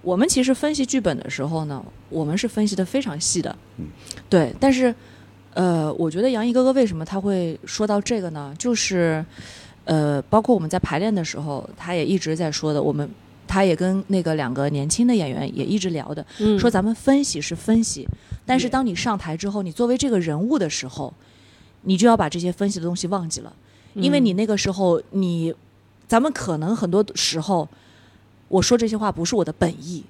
[0.00, 3.86] 我们其实分析剧本的时候呢，我们是分析的非常细的，嗯，
[4.28, 4.54] 对。
[4.60, 4.94] 但是，
[5.54, 8.54] 呃，我觉得杨毅哥哥为什么他会说到这个呢？
[8.58, 9.24] 就是，
[9.84, 13.08] 呃，包括我们在排练的时候，他也一直在说的，我们
[13.46, 18.06] 他也跟那个两个年轻的演员也一直聊的，嗯说咱们分析是分析，
[18.44, 21.12] 但是当你上台之后，你作为这个人物的时候，
[21.82, 23.52] 你就要把这些分析的东西忘记了。
[23.94, 25.54] 因为你那个时候，你
[26.08, 27.68] 咱们可能很多时候，
[28.48, 30.02] 我说这些话不是我的本意，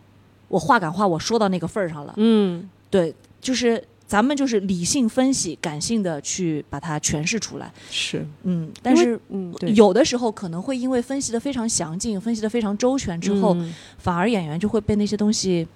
[0.49, 9.72] 我话赶话我说到那个份儿上了，嗯对，就是咱们就是理性分析、感性的去把它诠释出来，是，嗯，但是嗯对。
[9.72, 13.74] 有的时候可能会因为分析的非常详尽、分析的非常周全之后，嗯。
[13.98, 15.66] 反而演员就会被那些东西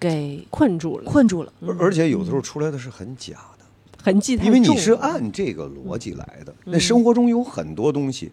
[0.00, 1.52] 给困住了，困住了。
[1.60, 3.64] 而而且有的时候出来的是很假的。
[4.02, 6.54] 痕迹太因为你是按这个逻辑来的。
[6.64, 6.72] 嗯。
[6.72, 8.32] 那生活中有很多东西，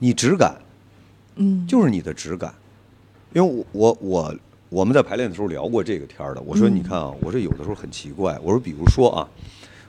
[0.00, 0.56] 你直感
[1.36, 2.52] 嗯，就是你的直感。
[3.32, 4.36] 因为我我我
[4.72, 6.40] 我们在排练的时候聊过这个天儿的。
[6.40, 8.38] 我说嗯你看啊，我说有的时候很奇怪。
[8.42, 9.28] 我说比如说啊，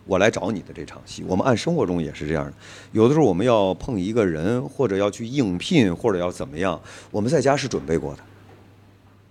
[0.06, 1.24] 我来找你的这场戏。
[1.26, 2.54] 我们按生活中也是这样的，
[2.92, 6.78] 有的时候我们要碰一个人，或者要去应聘，或者要怎么样，
[7.12, 8.20] 我们在家是准备过的，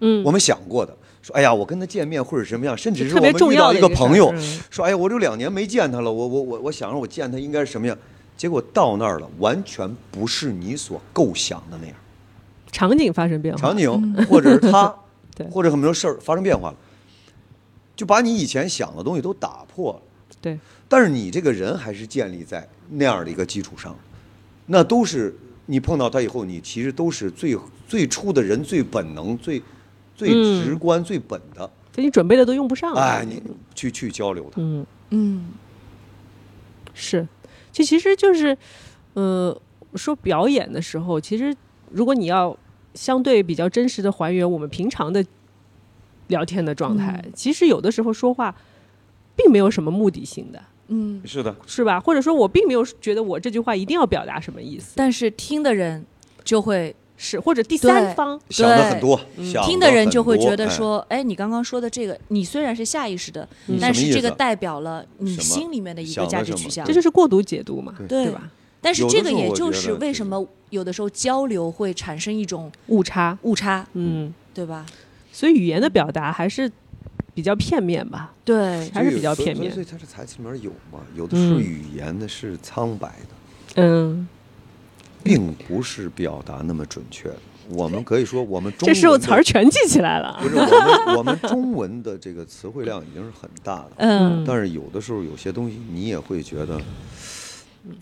[0.00, 0.96] 嗯我们想过的。
[1.20, 4.34] 说，哎呀，我跟他见面或者什么样，甚至是我们遇到一个个朋友
[4.70, 7.94] 说，哎呀，我这两年没见他了，我我我我想着我见他应该是什么样，
[8.38, 11.94] 结果到那儿了，完全不是你所构想的那样。
[12.72, 14.92] 场景发生变化，场景，或者是他
[15.34, 16.76] 对，或者很多事儿发生变化了，
[17.96, 20.02] 就把你以前想的东西都打破了。
[20.40, 20.58] 对，
[20.88, 23.96] 但是你这个人还是建立在那样的一个基础上，
[24.66, 25.34] 那都是
[25.66, 27.56] 你碰到他以后，你其实都是最
[27.86, 29.62] 最初的人最本能、最
[30.16, 31.60] 最嗯直观、最本的，
[31.94, 33.00] 所以你准备的都用不上了。
[33.00, 33.42] 哎，你
[33.74, 34.60] 去去交流他。
[34.60, 35.50] 嗯，嗯
[36.92, 37.26] 是，
[37.72, 38.56] 这其实就是，
[39.14, 39.56] 呃，
[39.94, 41.54] 说表演的时候，其实
[41.90, 42.56] 如果你要
[42.94, 45.24] 相对比较真实的还原我们平常的
[46.28, 47.32] 聊天的状态，嗯。
[47.34, 48.54] 其实有的时候说话
[49.34, 51.98] 并没有什么目的性的，嗯，是的，是吧？
[51.98, 56.04] 或者说我并没有觉得我这句话一定要表达什么意思，但是听的人
[56.44, 63.78] 就会是或者第三对方，想的很多，想听的人就会觉得，哎说，哎，你刚刚说的这个，你虽然是下意识的，嗯。
[63.80, 66.84] 但是这个代表了你心里面的一个价值取向。
[66.86, 66.92] 这。
[66.92, 68.26] 就是过度解读嘛，对。
[68.26, 68.50] 对吧？
[68.82, 74.84] 但是这个也就是是为什么有的时候交流会产生一种误差，误差，嗯，对吧？
[75.32, 76.70] 所以语言的表达还是
[77.32, 83.82] 比较片面吧，对，还是比较片面所以它这台词里面有嘛，有的时候嗯语言的是苍白的。
[83.82, 84.28] 嗯，
[85.22, 87.38] 并不是表达那么准确的。
[87.68, 96.78] 我们可以说，我们中这时候词儿全记起来了不，是我们我们中文的这个词汇量已经是很大的，嗯但是有的时候有些东西你也会觉得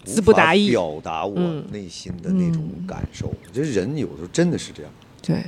[0.05, 0.70] 词不达意。
[0.70, 1.64] 表达我嗯。
[1.72, 3.26] 内心的那种感受。
[3.26, 4.93] 我觉得人有时候真的是这样。
[5.22, 5.45] 对，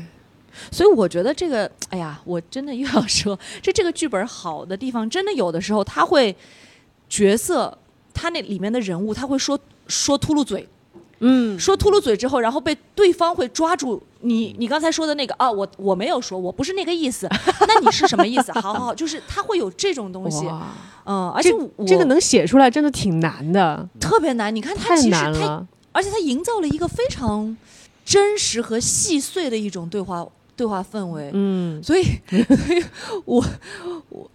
[0.71, 6.35] 所以我觉得这个，哎呀，我真的又要说，这这个剧本好的地方，真的有的时候他会
[7.09, 7.77] 角色，
[8.13, 10.69] 他那里面的人物，他会说说秃噜嘴，
[11.21, 17.29] 嗯，说秃噜嘴之后，然后被对方会抓住你，你刚才说的那个啊，我我没有说，我不是那个意思，
[17.69, 18.51] 那你是什么意思？
[18.61, 20.47] 好好好，就是他会有这种东西，
[21.05, 24.55] 嗯，而且这我这个能写出来真的挺难的，特别难。
[24.55, 25.67] 你看他其实他，难。
[25.93, 27.55] 而且他营造了一个非常
[28.05, 32.85] 真实和细碎的一种对话对话氛围，嗯，所以，所以
[33.27, 33.45] 我
[34.09, 34.31] 我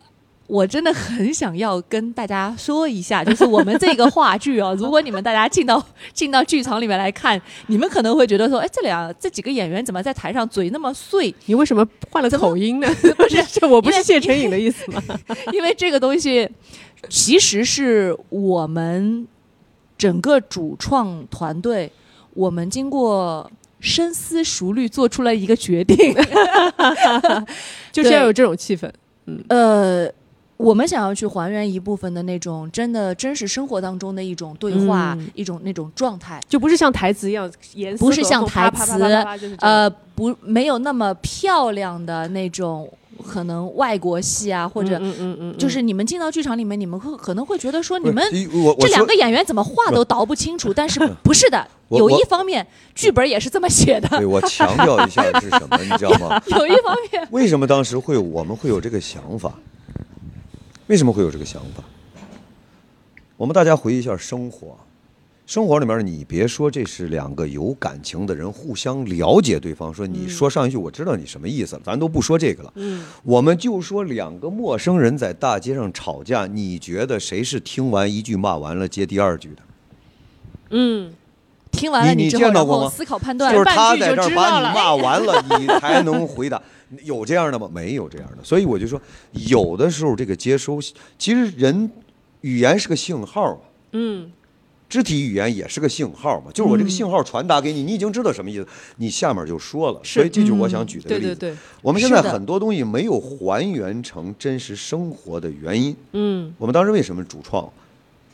[0.47, 11.33] 我真的很想要跟大家说一下，就是我们这个话剧啊， 如果你们大家进到进到剧场里面来看，你们可能会觉得说，哎，这俩这几个演员怎么在台上嘴那么碎？
[11.47, 12.87] 你为什么换了口音呢？
[13.17, 15.03] 不是， 这我不是谢成颖的意思吗？
[15.51, 16.49] 因为这个东西
[17.09, 19.27] 其实是我们
[19.97, 21.91] 整个主创团队，
[22.33, 26.15] 我们经过深思熟虑做出了一个决定。
[27.91, 28.89] 就是要有这种气氛。
[29.25, 30.09] 嗯呃，
[30.57, 36.41] 我们想要去还原一部分的那种真的真实生活当中的一种对话，嗯一种那种状态。
[36.49, 42.91] 就不是像台词一样严丝不是像台啪啪啪词啪啪啪就是呃，不，没有那么漂亮的那种，
[43.23, 48.23] 可能外国戏啊，或者嗯嗯嗯，就是你们进到剧场里面，你们会可能会觉得说，你们
[48.79, 50.73] 这两个演员怎么话都倒不清楚？
[50.75, 56.41] 但是不是的，有一方面剧本也是这么写的，对我强调一下是什么，你知道吗？
[56.57, 59.53] 有一方面，为什么当时会我们会有这个想法？
[60.87, 61.83] 为什么会有这个想法？
[63.35, 64.77] 我们大家回忆一下生活，
[65.45, 73.03] 生活里面你别说这是两个有感情的人互相了解对方，说你说上一句我知道你什么意思了，咱都不说这个了，嗯。
[73.23, 79.61] 我们就说两个陌生人在大街上吵架，你觉得谁是听完一句骂完了接第二句的？
[80.71, 81.13] 嗯，
[81.77, 86.61] 听完了你你之后，然后见到过吗思考判断就是，他在这儿把你骂完了， 你才能回答。
[87.03, 87.69] 有这样的吗？
[87.73, 88.37] 没有这样的。
[88.43, 88.99] 所以我就说，
[89.31, 90.79] 有的时候这个接收，
[91.19, 91.89] 其实人
[92.41, 93.59] 语言是个信号嘛，
[93.91, 94.31] 嗯，
[94.87, 98.65] 肢体语言也是个信号嘛，就是我这个信号传达给你，你已经知道什么意思，
[98.95, 99.99] 你下面就说了。
[100.01, 101.35] 所以这就是我想举的例子。
[101.35, 105.93] 对对对，我们现在很多东西没有还原成真实生活的原因。
[106.13, 107.69] 嗯我们当时为什么主创？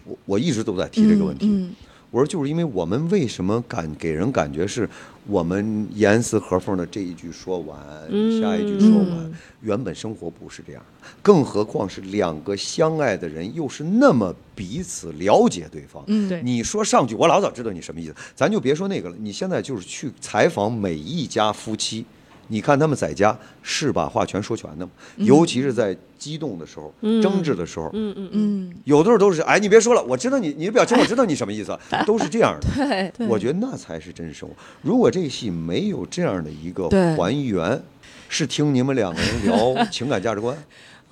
[0.06, 1.48] 我我一直都在提这个问题。
[1.50, 1.74] 嗯
[2.14, 4.88] 我说就是因为我们为什么感给人感觉是
[5.26, 7.76] 我们严丝合缝的这一句说完，
[8.08, 10.84] 嗯下一句说完，嗯原本生活不是这样，
[11.24, 16.04] 更何况是两个相爱的人，又是那么彼此了解对方。
[16.06, 19.16] 嗯，对你说上句，我老早知道你什么意思，咱就别说那个了。
[19.20, 22.06] 你现在就是去采访每一家夫妻，
[22.48, 24.92] 你看他们在家是把话全说全的吗？
[25.18, 27.22] 尤其是在激动的时候、嗯。
[27.22, 33.12] 争执的时候，嗯嗯嗯，嗯，有的时候都是哎，你别说了，我知道你你的表情，我知道你什么意思，都是这样的。
[33.18, 34.56] 对，我觉得那才是真实生活。
[34.82, 37.82] 如果这戏没有这样的一个还原，
[38.30, 40.58] 是听你们两个人聊 情感价值观，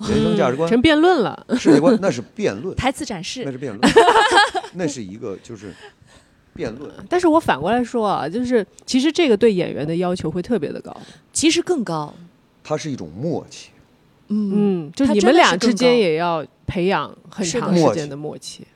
[0.00, 1.46] 人生价值观、成辩论了。
[1.58, 3.42] 世界观，那是辩论， 台词展示。
[3.44, 3.92] 那，是辩论，
[4.74, 5.72] 那是一个就是
[6.54, 6.90] 辩论。
[7.08, 10.96] 但是我反过来说啊，就是其实这个对演员的要求会特别的高。
[11.32, 12.14] 其实更高。
[12.64, 13.70] 它是一种默契，
[14.28, 18.66] 嗯，嗯，就它你们俩之间也要培养很长时间的默契。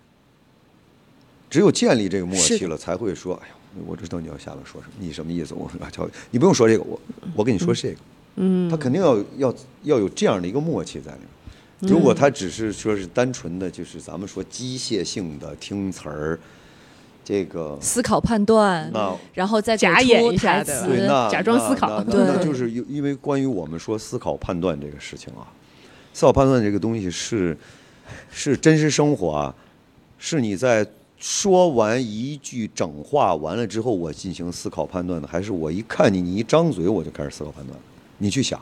[1.49, 3.55] 只有建立这个默契了，才会说，哎呀，
[3.87, 5.55] 我知道你要下面说什么，你什么意思？
[5.55, 7.01] 我说啊，乔，你不用说这个，我
[7.37, 7.97] 我跟你说这个。
[8.35, 9.55] 嗯，他肯定要要
[9.85, 11.93] 要有这样的一个默契在里面。
[11.93, 16.39] 如果他只是说是单纯的，就是咱们说机械性的听词儿，
[17.29, 21.09] 这个思考判断，那然后再假出演一下词。
[21.29, 25.43] 假装思考对那就是因因为关于我们说思考判断这个事情啊，
[26.15, 27.59] 思考判断这个东西是
[28.31, 29.53] 是真实生活啊，
[30.21, 30.87] 是你在
[31.19, 37.77] 说完一句整话完了之后，我进行思考判断的，还是我一看你，你一张嘴我就开始思考判断？
[38.19, 38.61] 你去想，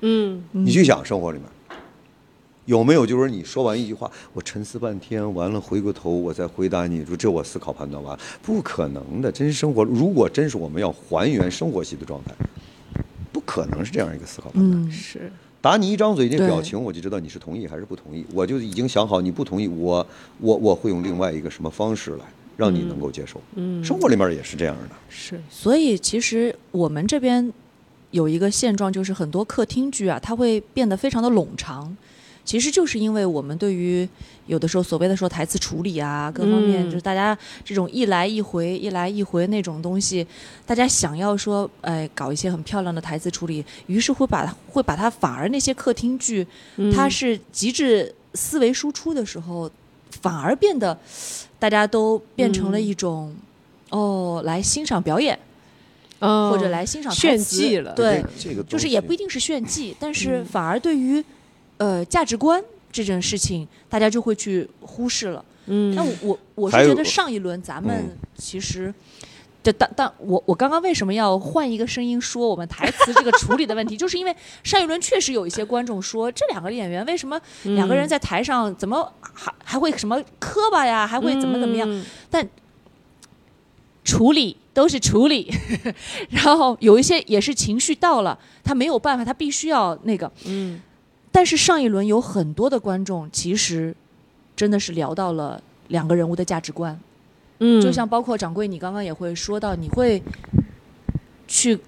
[0.00, 1.46] 嗯，你去想生活里面。
[2.68, 9.32] 有没有就是你说完一句话，我沉思半天，完了回过头我再回答你，说这我思考判断完了，不可能的。
[9.32, 12.34] 真实生活，如果真是我们要还原生活系的状态，
[13.32, 14.86] 不可能是这样一个思考判断。
[14.86, 20.06] 嗯，是，打你一张嘴，这对表情我就知道你是同意还是不同意，我就已经想好你不同意，我
[20.38, 22.24] 我我会用另外一个什么方式来
[22.58, 23.40] 让你能够接受。
[23.54, 24.94] 嗯，生活里面也是这样的。
[25.08, 27.50] 是，所以其实我们这边
[28.10, 31.96] 有一个现状，就是很多客厅剧啊，它会变得非常的冗长。
[32.48, 34.08] 其实就是因为我们对于
[34.46, 36.90] 有的时候所谓的说台词处理啊，各方面，嗯。
[36.90, 40.26] 就是大家这种一来一回、一来一回那种东西，
[40.64, 46.46] 大家想要说，哎，搞一些很漂亮的台词处理，于是会把会把它反而那些客厅剧，
[46.76, 46.90] 嗯。
[46.90, 49.70] 它是极致思维输出的时候，
[50.22, 50.98] 反而变得
[51.58, 52.82] 大家都变成了嗯。
[52.82, 53.36] 一种、
[53.90, 55.38] 哦来欣赏表演。
[56.20, 60.44] 嗯或者来欣赏台炫技了，对，这个就是也不一定是炫技，但是嗯。
[60.46, 61.24] 反而对于
[61.78, 62.62] 呃价值观
[62.92, 65.44] 这件事情，大家就会去忽视了。
[65.66, 68.92] 嗯，那我我我是觉得上一轮咱们嗯其实。
[69.60, 81.88] 这但但我我刚刚为什么要换一个声音说我们台词这个处理的问题， 就是因为上一轮确实有一些观众说这两个演员为什么两个人在台上怎么还还会什么磕巴呀，还会怎么怎么样？
[81.90, 82.48] 嗯
[84.04, 85.52] 处理都是处理，
[86.30, 90.30] 然后有一些也是情绪到了，他没有办法，他必须要那个。
[90.46, 90.80] 嗯
[91.38, 93.94] 但是上一轮有很多的观众其实
[94.56, 96.98] 真的是聊到了两个人物的价值观，
[97.60, 100.20] 嗯，就像包括掌柜，你刚刚也会说到，你会
[101.46, 101.78] 去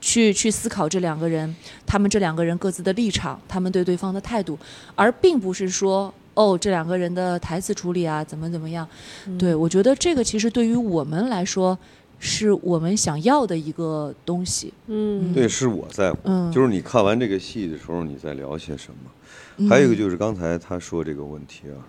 [0.00, 1.54] 去去思考这两个人，
[1.86, 4.58] 他们这两个人各自的立场，他们对对方的态度，
[4.96, 8.84] 而并不是说哦这两个人的台词处理啊怎么怎么样。
[9.26, 9.38] 嗯。
[9.38, 11.78] 对我觉得这个其实对于我们来说，
[12.18, 14.72] 是我们想要的一个东西。
[14.86, 16.18] 嗯对，是我在乎。
[16.24, 19.10] 嗯，就是你看完这个戏的时候，你在聊些什么？
[19.58, 21.80] 嗯还有一个就是刚才他说这个问题啊，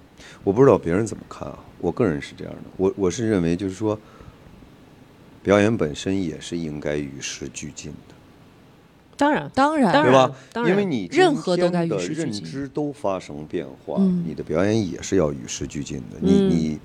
[0.46, 4.00] 我不知道别人怎么看啊，我个人是这样的，我我是认为就是说，
[5.44, 8.16] 表演本身也是应该与时俱进的，
[9.18, 10.34] 当然当然，对吧？
[10.66, 16.18] 因为你任何都该与的认时俱进知都发生变化，嗯你的表演也是要与时俱进的。
[16.22, 16.80] 你嗯你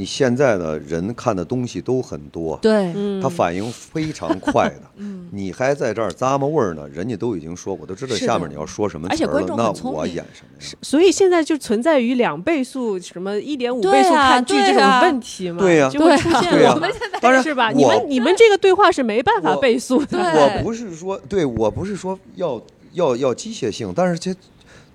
[0.00, 4.82] 你现在的人看的东西都很多，对，嗯他反应非常快的。
[4.96, 10.78] 嗯，你还在这儿咂摸味儿呢，人家都已经说，我都知道下面你要说什么而且观词儿了，那我演什么呀？
[10.80, 15.58] 所以现在就存在于两倍速、什么一点五倍速啊看剧这种对啊问题嘛？
[15.60, 16.88] 对呀就会出现对呀了，
[17.20, 17.70] 当然是吧？
[17.70, 20.06] 你们你们这个对话是没办法倍速的。
[20.06, 22.58] 对我不是说，对我不是说要
[22.94, 24.34] 要要机械性，但是这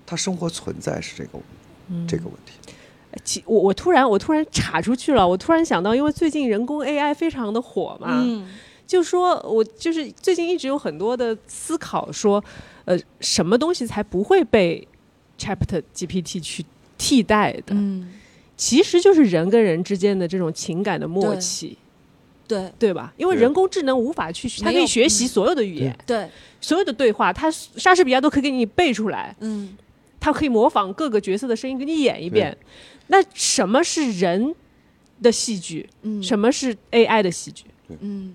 [0.04, 1.30] 它生活存在是这个、
[1.90, 2.54] 嗯这个问题。
[3.24, 8.48] 其我我突然我突然岔出去了，我突然想到，因为最近人工 AI 非常的火嘛，嗯
[8.86, 12.42] 就说我就是最近一直有很多的思考，说
[12.84, 14.86] 呃什么东西才不会被
[15.38, 15.56] Chat
[15.94, 16.64] GPT 去
[16.96, 17.74] 替代的？
[17.74, 18.12] 嗯，
[18.56, 21.76] 其实就是人跟人之间的这种情感的默契，
[22.46, 23.12] 对对吧？
[23.16, 29.76] 因为人工智能无法去，它可以学习嗯所有的语言，对，所有的对话，它莎士比亚都可以给你背出来，嗯
[30.18, 32.56] 它可以模仿各个角色的声音给你演一遍。
[33.08, 34.54] 那什么是人
[35.22, 35.88] 的戏剧？
[36.02, 37.64] 嗯，什么是 AI 的戏剧？
[38.00, 38.34] 嗯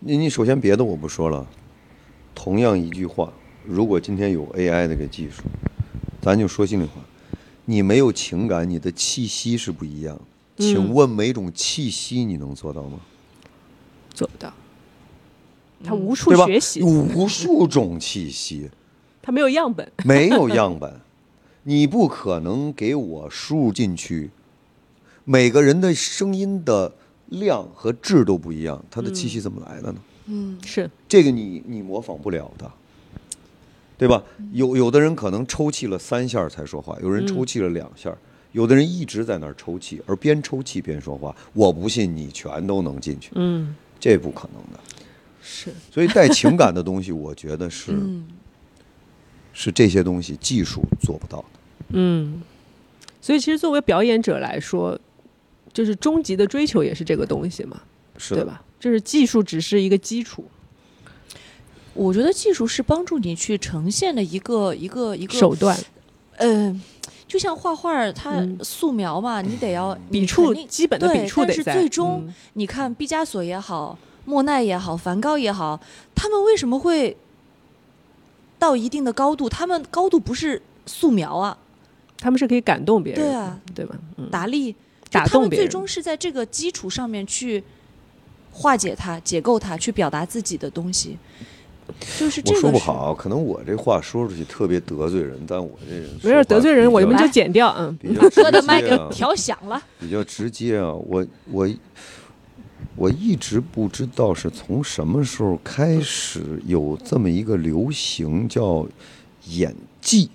[0.00, 1.46] 你你首先别的我不说了，
[2.34, 3.32] 同样一句话，
[3.64, 5.42] 如果今天有 AI 这个技术，
[6.20, 7.00] 咱就说心里话，
[7.64, 10.20] 你没有情感，你的气息是不一样。
[10.58, 13.00] 请问每种气息你能做到吗？
[14.12, 14.52] 做不到，
[15.82, 18.70] 他无处学习， 无数种气息，
[19.26, 19.90] 它没有样本。
[20.06, 21.00] 没有样本，
[21.64, 24.30] 你不可能给我输入进去。
[25.24, 26.92] 每个人的声音的
[27.26, 29.98] 量和质都不一样，他的气息怎么来的呢？
[30.26, 32.70] 嗯是，这个你你模仿不了的。
[33.98, 34.22] 对吧？
[34.52, 38.18] 有有的人可能抽泣了三下才说话，有人抽泣了两下儿，
[38.52, 41.34] 有的人一直在那儿抽泣，而边抽泣边说话。
[41.52, 44.78] 我不信你全都能进去，嗯，这不可能的。
[45.42, 48.26] 是，所以带情感的东西，我觉得是、嗯，
[49.58, 51.44] 是这些东西技术做不到的。
[51.88, 52.42] 嗯，
[53.22, 54.98] 所以其实作为表演者来说，
[55.72, 57.80] 就是终极的追求也是这个东西嘛，
[58.18, 58.62] 是，对吧？
[58.78, 60.44] 就是技术只是一个基础，
[61.94, 65.74] 我觉得技术是帮助你去呈现的一个一个一个手段、
[66.36, 66.82] 嗯，
[67.26, 71.72] 就像画画，它嗯素描嘛，你得要笔触基本的笔触得在。
[71.72, 75.80] 最终嗯你看毕加索也好，莫奈也好，梵高也好，
[76.14, 77.16] 他们为什么会
[78.58, 79.48] 到一定的高度？
[79.48, 81.56] 他们高度不是素描啊，
[82.18, 83.96] 他们是可以感动别人，对啊，对吧？
[84.16, 84.74] 嗯，达利，
[85.10, 87.62] 打他们最动别人最终是在这个基础上面去
[88.52, 91.16] 化解它、解构它，去表达自己的东西。
[92.18, 97.72] 就是这我个是说不好，可能我这话说出去特别得罪人，但我这人没事得罪人，我们就剪掉。
[97.78, 99.80] 嗯，比较直哥的麦给接啊，调响了。
[100.00, 100.92] 比较直接啊。
[100.92, 101.68] 我我
[102.96, 108.86] 我一直不知道是从什么时候开始有这么一个流行叫
[109.48, 110.30] 演技，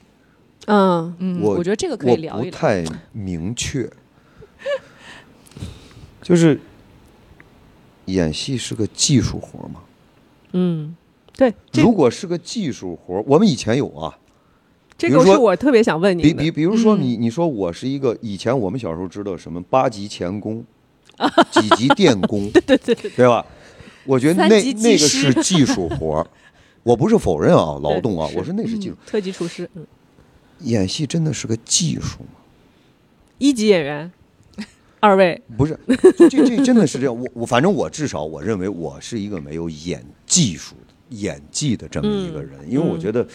[0.67, 2.51] 嗯，嗯，我我觉得这个可以聊一聊。
[2.51, 3.89] 不太明确，
[6.21, 6.59] 就是
[8.05, 9.81] 演戏是个技术活吗？
[10.51, 10.95] 嗯，
[11.35, 14.19] 对，如果是个技术活，我们以前有啊，
[14.97, 16.51] 这个比如说是我特别想问比您的比。
[16.51, 20.63] 比如说嗯你你说我是一个以前我们小时候知道什么八级钳工，
[21.51, 23.45] 几级电工，对对对对吧？
[24.05, 26.27] 我觉得那那个是技术活儿，
[26.83, 28.95] 我不是否认啊劳动啊，我说那是技术。
[29.05, 29.85] 特级厨师，嗯，
[30.61, 32.39] 演戏真的是个技术吗？
[33.37, 34.11] 一级演员，
[34.99, 35.79] 二位，不是，
[36.17, 37.15] 这这这真的是这样。
[37.15, 43.25] 我我反正我至少我认为我是一个没有演技术的演技的这么一个人，因为我觉得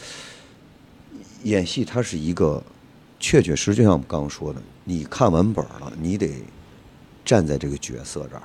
[1.43, 2.63] 演戏它是一个
[3.19, 6.31] 确确实实，就像我们刚刚说的，你看完本了，你得
[7.27, 8.43] 站在这个角色这儿，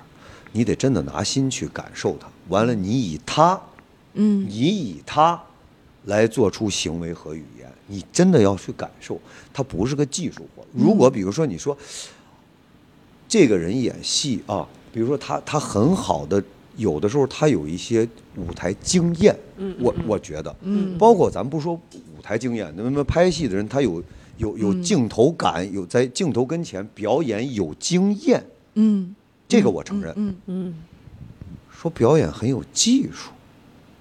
[0.52, 2.28] 你得真的拿心去感受他。
[2.50, 3.62] 完了，你以他，
[4.16, 4.46] 嗯。
[4.50, 5.42] 你以他
[6.06, 9.22] 来做出行为和语言，你真的要去感受，
[9.54, 10.66] 他不是个技术活。
[10.74, 11.78] 如果比如说你说
[13.28, 16.44] 这个人演戏啊，比如说他他很好的，
[16.76, 20.98] 有的时候他有一些舞台经验，嗯我我觉得，嗯。
[20.98, 24.04] 包括咱不说舞台经验，那么拍戏的人他有
[24.38, 24.82] 有有嗯。
[24.82, 28.44] 镜头感，有在镜头跟前表演有经验，
[28.76, 29.16] 嗯，
[29.48, 30.14] 这个我承认。
[30.16, 30.76] 嗯嗯
[31.72, 33.32] 说表演很有技术，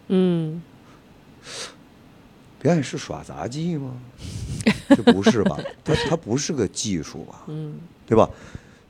[0.08, 0.60] 嗯，
[2.60, 3.92] 表演是耍杂技吗？
[4.88, 5.58] 这不是吧？
[5.82, 7.42] 它它不是个技术吧？
[7.48, 8.28] 嗯，对吧？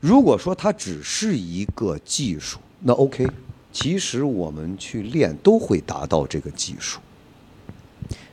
[0.01, 3.27] 如果说它只是一个技术，那 OK。
[3.71, 6.99] 其实我们去练都会达到这个技术，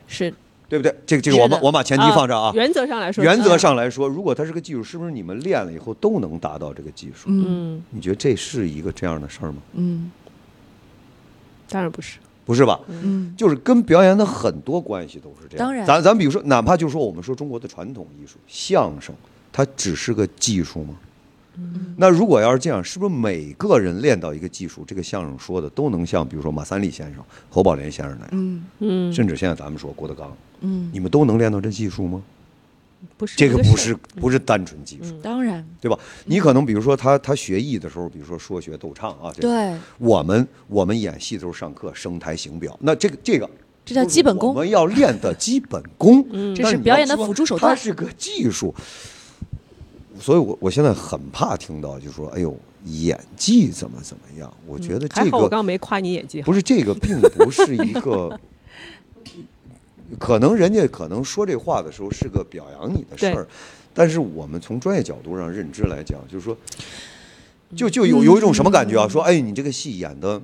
[0.05, 0.33] 是
[0.69, 0.95] 对不对？
[1.05, 2.51] 这个这个我们我们我把前提放这啊。
[2.53, 7.27] 原则上来说，原则嗯，上来说，如果它是个技术，是不是你们练了以后都能达到这个技术？
[7.27, 9.57] 嗯嗯，你觉得这是一个这样的事儿吗？
[9.73, 10.11] 嗯
[11.67, 12.79] 当然不是，不是吧？
[12.87, 15.65] 嗯就是跟表演的很多关系都是这样。
[15.65, 19.13] 当然咱咱比如说，哪怕就说我们说中国的传统艺术相声，
[19.51, 20.95] 它只是个技术吗？
[21.59, 21.93] 嗯。
[21.97, 28.63] 那如果要是这样，是不是每个人练到一个技术，这个相声说的都能像比如说马三立先生、侯宝林先生那样，嗯。
[28.79, 32.21] 嗯，甚至现在咱们说郭德纲，嗯，你们都能练到这技术吗？
[33.17, 33.95] 不是这个不是。
[34.19, 35.65] 不是单纯技术，当然。
[35.79, 35.97] 对吧？
[36.25, 43.49] 你可能比如说他他学艺的时候，比如说说学逗唱啊，这个对，我们我们演戏的时候上课声台形表，那这个这个
[43.85, 44.49] 这叫基本功。
[44.49, 46.53] 我们要练的基本功，嗯。
[46.53, 47.73] 这是表演的辅助手段。
[47.73, 48.75] 它是个技术。
[50.19, 52.55] 所以我我现在很怕听到就说，哎呦，
[52.85, 54.53] 演技怎么怎么样？
[54.67, 58.39] 我觉得这个好我刚刚没夸你演技，不是这个，并不是一个。
[60.17, 63.47] 可能人家可能说这话的时候是个表扬你的事儿，
[63.93, 66.57] 但是我们从专业角度上认知来讲，就是说，
[67.75, 69.07] 就就有有一种什么感觉啊？
[69.07, 70.41] 说，哎，你这个戏演的，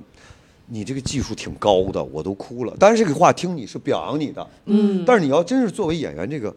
[0.67, 2.77] 你这个技术挺高的，我都哭了。
[2.77, 6.55] 当然这个话听你是表扬你的，嗯但是你要真是作为演员，这个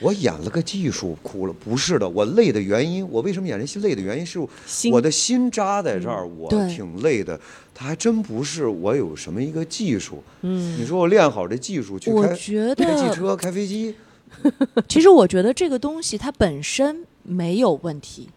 [0.00, 7.38] 我演了个技术哭了，不是的，我累的原因，我为什么演这戏累的原因是心我的心扎在这儿，我挺累的。
[7.72, 10.78] 他还真不是我有什么一个技术，嗯。
[10.80, 13.94] 你说我练好这技术去我开开汽车、开飞机，
[14.88, 18.28] 其实我觉得这个东西它本身没有问题，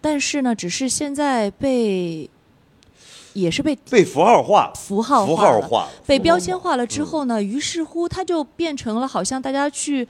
[0.00, 2.28] 但是呢，只是现在被
[3.32, 10.06] 也是被被符号化、符号符号化、被标签化了之嗯后呢，于是乎它就变成了好像大家去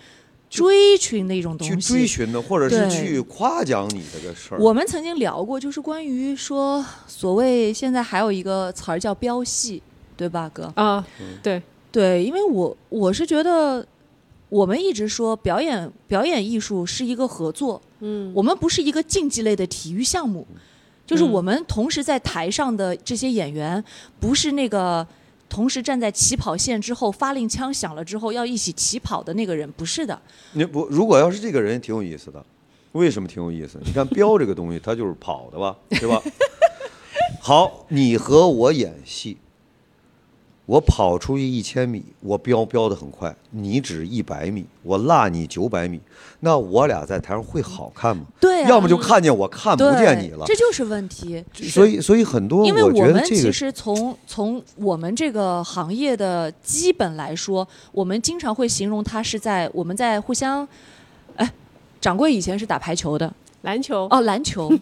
[0.63, 1.93] 追寻的一种东去西。
[1.93, 4.59] 追寻的，或者是对去夸奖你这个事儿。
[4.59, 9.83] 我们曾经聊过，就是关于说所谓现在还有一个词儿叫飙戏，
[10.17, 10.73] 对吧，哥？
[10.77, 11.05] 啊，
[11.43, 13.87] 对，对，因为我我是觉得，
[14.49, 20.47] 我们一直说表演表演艺术是一个合作，嗯我们不是一个竞技类的体育项目，
[21.07, 23.83] 就是嗯我们同时在台上的这些演员，
[24.21, 25.07] 不是那个
[25.55, 30.21] 同时站在起跑线之后发令枪响了之后要一起起跑的那个人，不是的。
[30.55, 32.45] 你不，如果要是这个人，挺有意思的。
[32.91, 33.79] 为什么挺有意思？
[33.85, 36.21] 你看标这个东西，它就是跑的吧，对吧？
[37.41, 39.37] 好，你和我演戏，
[40.67, 46.01] 我跑出去一千米，我飙飙的很快，你只一百米，我落你九百米，
[46.41, 48.25] 那我俩在台上会好看吗？
[48.41, 50.55] 对啊要么就看见我看不，见你了这。
[50.57, 51.45] 就是问题。
[51.53, 60.67] 所以，所以很多，因为我们得这个其实从从我们这个行业的基本来说，我们经常会形容它是在我们在互相，
[61.37, 61.53] 哎，
[62.01, 63.31] 掌柜以前是打排球的
[63.63, 64.73] 篮球哦，篮球，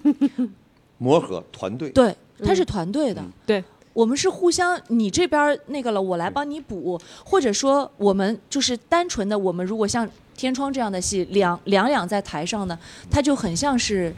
[0.98, 2.14] 磨合团队，对，
[2.44, 3.20] 他是团队的。
[3.20, 12.78] 嗯对，我们是互相，你这边那个了，我来帮你补，或者说我们就是单纯的，我们如果像《天窗》这样的戏，两两两在台上呢，
[13.10, 14.14] 它就很像是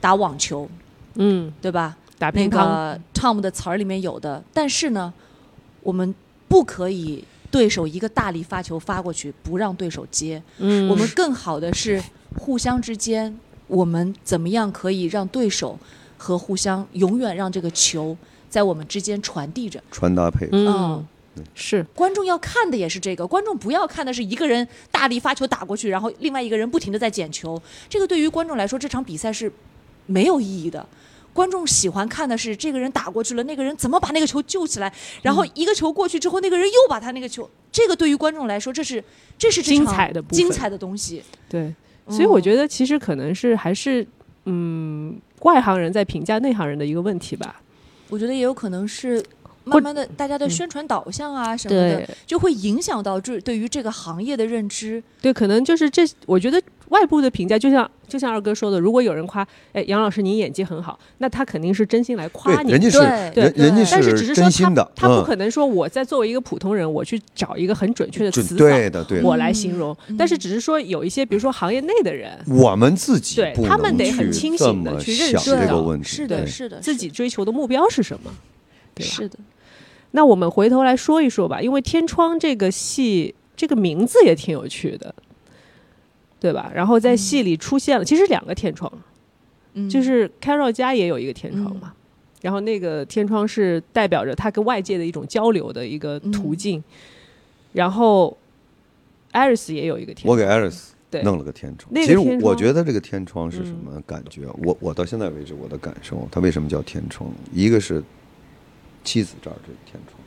[0.00, 0.68] 打网球，
[1.14, 1.96] 嗯，对吧？
[2.18, 5.12] 那打乒乓，个 Tom 的词儿里面有的，但是呢，
[5.82, 6.14] 我们
[6.48, 10.42] 不可以对手一个大力发球发过去，不让对手接。
[10.58, 12.02] 嗯，我们更好的是
[12.38, 15.78] 互相之间，我们怎么样可以让对手
[16.16, 18.16] 和互相永远让这个球
[18.56, 19.78] 在我们之间传递着。
[19.90, 20.66] 传搭配，嗯
[21.36, 27.60] 嗯是观众要看的也是这个，观众不要看的是一个人大力发球打过去，然后另外一个人不停的在捡球。
[27.90, 29.52] 这个对于观众来说，这场比赛是
[30.06, 30.86] 没有意义的。
[31.34, 34.90] 观众喜欢看的是这个人打过去了，那个人怎么把那个球救起来，
[35.20, 37.46] 然后一个球过去之后，那个人又把他那个球。
[37.70, 39.04] 这个对于观众来说，这是
[39.36, 41.22] 这是这精场彩的部分精彩的东西。
[41.50, 41.74] 对，
[42.08, 44.06] 所以我嗯觉得其实可能是还是
[44.46, 47.60] 嗯外行人在评价内行人的一个问题吧。
[48.08, 49.22] 我觉得也有可能是
[49.64, 55.02] 慢慢的大家的嗯宣传导向啊什么的，对就会影响到这对于这个行业的认知。
[55.20, 62.72] 对，可能就是这，我觉得外部的评价，就像就像二哥说的，如果有人夸，哎，杨老师您演技很好，那他肯定是真心来夸对，你。
[62.72, 62.98] 人家是
[63.34, 69.26] 对人家但是只是说真心的他，他不嗯可能说我在作为一个普通人，我去找一个很准确的词藻，对的，对的。
[69.26, 69.96] 我来形容。
[70.08, 78.30] 嗯但是只是说有一些，比如说行业内的人，我们自己对他们得很清醒的去认识到这个问题，是的，是的，自己追求的目标是什么，
[78.94, 79.12] 对吧？
[79.12, 79.38] 是的。
[80.12, 85.14] 那我们回头来说一说吧，因为《天窗》这个戏，这个名字也挺有趣的，
[86.38, 86.70] 对吧？
[86.74, 88.92] 然后在戏里出现了，其实两个天窗，
[89.74, 91.92] 嗯就是 Carol 家也有一个天窗嘛。
[92.42, 96.84] 然后那个天窗是代表着他跟外界的一种交流的一个途径，
[97.72, 98.36] 然后
[99.32, 101.92] Iris 也有一个天窗，我给艾瑞斯对弄了个天窗。
[101.94, 104.46] 其实我觉得这个天窗是什嗯么感觉？
[104.62, 107.28] 我我到现在为止我的感受，它为什么叫天窗？
[107.52, 108.02] 一个是
[109.02, 110.20] 妻子这儿这个天窗，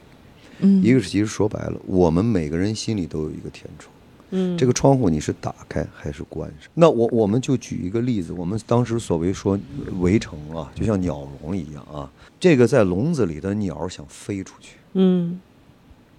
[0.60, 3.94] 嗯一个是其实说白了，我们每个人心里都有一个天窗。
[4.32, 6.70] 嗯，这个窗户你是打开还是关上？
[6.74, 9.60] 那我我们就举一个例子，我们当时所谓说
[10.00, 15.40] 围城啊，就像鸟笼一样啊，这个在笼子里的鸟想飞出去，嗯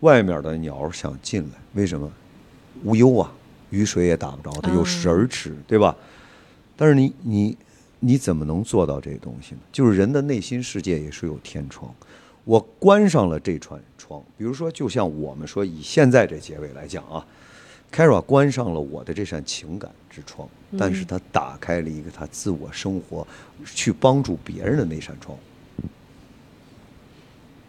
[0.00, 2.10] 外面的鸟想进来，为什么？
[2.84, 3.30] 无忧啊，
[3.68, 5.94] 雨水也打不着，它有食儿吃，对吧？
[6.76, 7.58] 但是你你
[7.98, 9.60] 你怎么能做到这东西呢？
[9.70, 11.94] 就是人的内心世界也是有天窗，
[12.44, 17.26] 我关上了这串窗，比如说，就像我们说以现在这结尾来讲啊
[17.92, 20.48] ，Kara 关上了我的这扇情感之窗，
[20.78, 23.26] 但是他打开了一个他自我生活
[23.64, 25.38] 去帮助别人的那扇窗。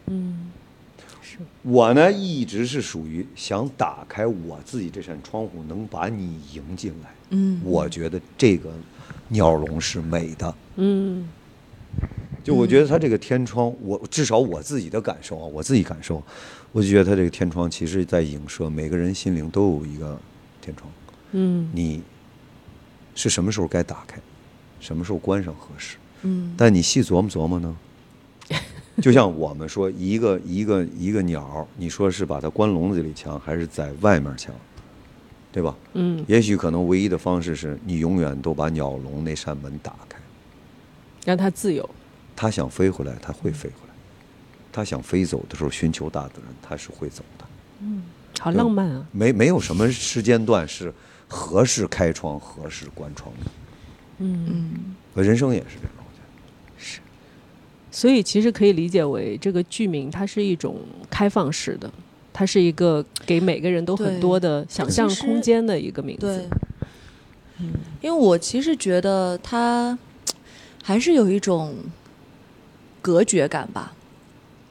[0.08, 0.52] 嗯，
[1.22, 7.10] 是我呢一直是属于想打开我自己这扇窗户，能把你迎进来。
[7.30, 8.74] 嗯我觉得这个
[9.30, 10.54] 鸟笼是美的。
[10.76, 11.30] 嗯
[12.44, 16.22] 就我觉得他这个天窗，我至少我自己的感受啊，我自己感受，
[16.72, 20.20] 我就觉得他这个天窗其实在影射每个人心灵都有一个
[20.62, 20.92] 天窗，
[21.32, 21.70] 嗯。
[21.74, 22.02] 你
[23.14, 24.20] 是什么时候该打开，
[24.80, 25.98] 什么时候关上合适。
[26.24, 26.54] 嗯。
[26.58, 27.78] 但你细琢磨琢磨呢，
[29.02, 34.54] 就像我们说一个一个一个鸟，你说是把它关笼子里强，还是在外面强，
[35.52, 35.76] 对吧？
[35.94, 40.18] 嗯，也许可能唯一的方式是你永远都把鸟笼那扇门打开，
[41.26, 41.88] 让它自由。
[42.36, 43.94] 它想飞回来，他会飞回来；
[44.72, 47.46] 他想飞走的时候，寻求大自然，他是会走的。
[47.82, 48.04] 嗯
[48.40, 49.06] 好浪漫啊！
[49.12, 50.92] 没没有什么时间段是
[51.28, 53.52] 合适开窗、合适关窗的。
[54.20, 57.02] 嗯，嗯我人生也是这样，我觉得是。
[57.92, 60.78] 所以其实可以理解为这个剧名它是一种
[61.10, 61.92] 开放式的，
[62.34, 66.48] 它是一个给每个人都很多的想象空间的一个名对
[67.60, 69.96] 嗯。，因为我其实觉得它
[70.82, 71.76] 还是有一种
[73.02, 73.94] 隔绝感吧。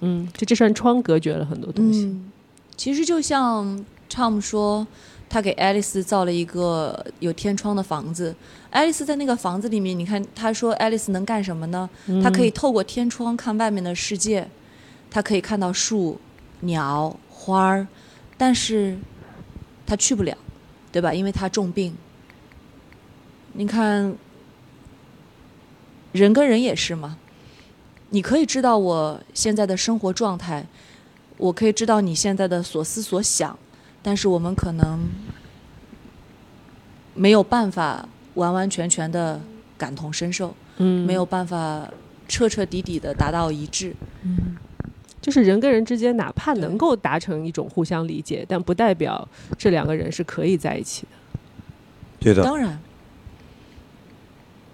[0.00, 2.04] 嗯，就这扇窗隔绝了很多东西。
[2.04, 2.30] 嗯，
[2.76, 4.86] 其实就像 Tom 说，
[5.28, 8.34] 他给爱丽丝造了一个有天窗的房子。
[8.70, 11.90] 爱丽丝在那个房子里面，你看，他说爱丽丝能干什么呢？
[12.22, 14.48] 她可以透过天窗看外面的世界，
[15.10, 16.18] 她可以看到树、
[16.60, 17.86] 鸟、花儿，
[18.38, 18.96] 但是
[19.84, 20.36] 她去不了，
[20.90, 21.12] 对吧？
[21.12, 21.94] 因为她重病。
[23.52, 24.14] 你看，
[26.12, 27.18] 人跟人也是嘛。
[28.10, 30.66] 你可以知道我现在的生活状态，
[31.36, 33.58] 我可以知道你现在的所思所想，
[34.02, 35.08] 但是我们可能
[37.14, 39.40] 没有办法完完全全的
[39.78, 41.06] 感同身受，嗯。
[41.06, 41.88] 没有办法
[42.28, 43.94] 彻彻底底的达到一致。
[44.22, 44.56] 嗯。
[45.20, 49.28] 就是人跟人之间，哪怕能够达成一种互相理解，但不代表
[49.58, 51.08] 这两个人是可以在一起的。
[52.18, 52.80] 对的，当然，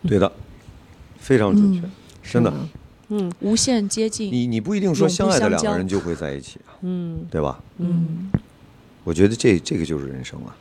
[0.07, 0.31] 对的，
[1.19, 1.81] 非常准确。
[1.81, 1.91] 嗯，
[2.23, 2.53] 真的
[3.09, 4.33] 嗯无限接近。
[4.33, 7.61] 你你不一定说相爱的两个人就会在一起啊，嗯对吧？
[7.79, 8.31] 嗯，
[9.05, 10.57] 我觉得这这个就是人生啊。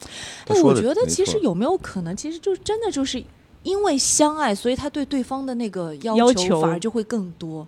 [0.45, 3.23] 他但我觉得其实有没有可能，其实就真的就是
[3.63, 7.67] 因为相爱，所以他对对方的那个要要求反而就会更多。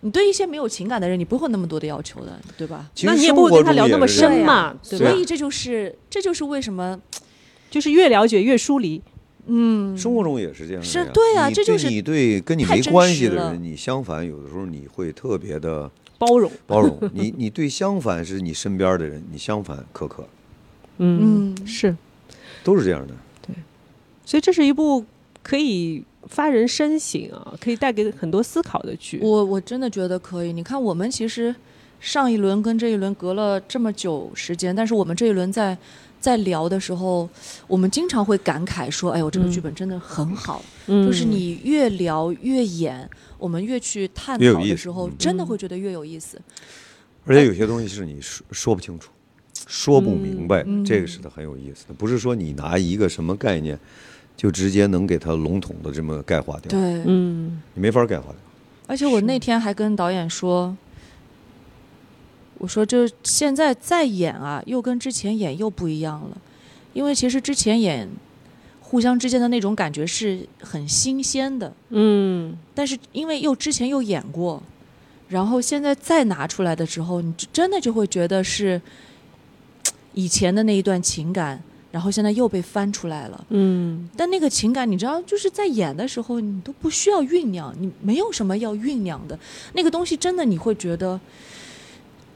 [0.00, 2.88] 你对一些没有情感的人，你不会有那么多的要求的，对吧？
[2.94, 5.20] 其实那你也不会跟他聊那么深生活中也是这样嘛，对吧所？
[5.20, 7.00] 以这就是这就是为什么，
[7.68, 9.02] 就是越了解越疏离。
[9.48, 10.86] 嗯，生活中也是这样的。
[10.86, 16.98] 是对啊这就是你对跟你没关系的人，你相反有的时候你会特别的包容，包容。
[17.14, 20.28] 你你对相反是你身边的人，你相反苛刻，
[20.98, 21.96] 嗯，嗯是，
[22.62, 23.14] 都是这样的。
[23.46, 23.54] 对
[24.24, 25.04] 所以这是一部
[25.42, 29.18] 可以发人深省啊，可以带给很多思考的剧。
[29.22, 30.52] 我我真的觉得可以。
[30.52, 31.54] 你看，我们其实
[32.00, 35.76] 上一轮跟这一轮隔了这么久时间，但是我们这一轮在
[36.20, 37.28] 在聊的时候，
[37.66, 40.62] 我们经常会感慨说：“哎呦，这个嗯剧本真的很好。
[40.86, 43.08] 嗯就是你越聊越演，
[43.38, 46.40] 我们越去探讨的时候，嗯真的会觉得越有意思。
[47.24, 49.10] 而且有些东西是你说说不清楚，
[49.66, 51.94] 说不明白，嗯这个是它很有意思的。
[51.94, 53.78] 不是说你拿一个什么概念，
[54.36, 58.40] 就直接能给它笼统的这么概括掉，对，嗯你没法概括掉。
[58.86, 60.74] 而且我那天还跟导演说，
[62.58, 66.36] 我说这现在再演啊，又跟之前演又不一样了，
[66.92, 68.08] 因为其实之前演
[68.80, 74.62] 互相之间的那种感觉是很新鲜的，嗯但是因为又之前又演过，
[75.28, 78.80] 然后现在再拿出来的时候，你就真的就会觉得是
[80.14, 81.62] 以前的那一段情感，
[81.92, 83.46] 然后现在又被翻出来了。
[83.50, 89.38] 嗯但那个情感，你知道，就是在演的时候，你都不需要酝酿，你没有什么要酝酿的，
[89.74, 91.20] 那个东西真的你会觉得，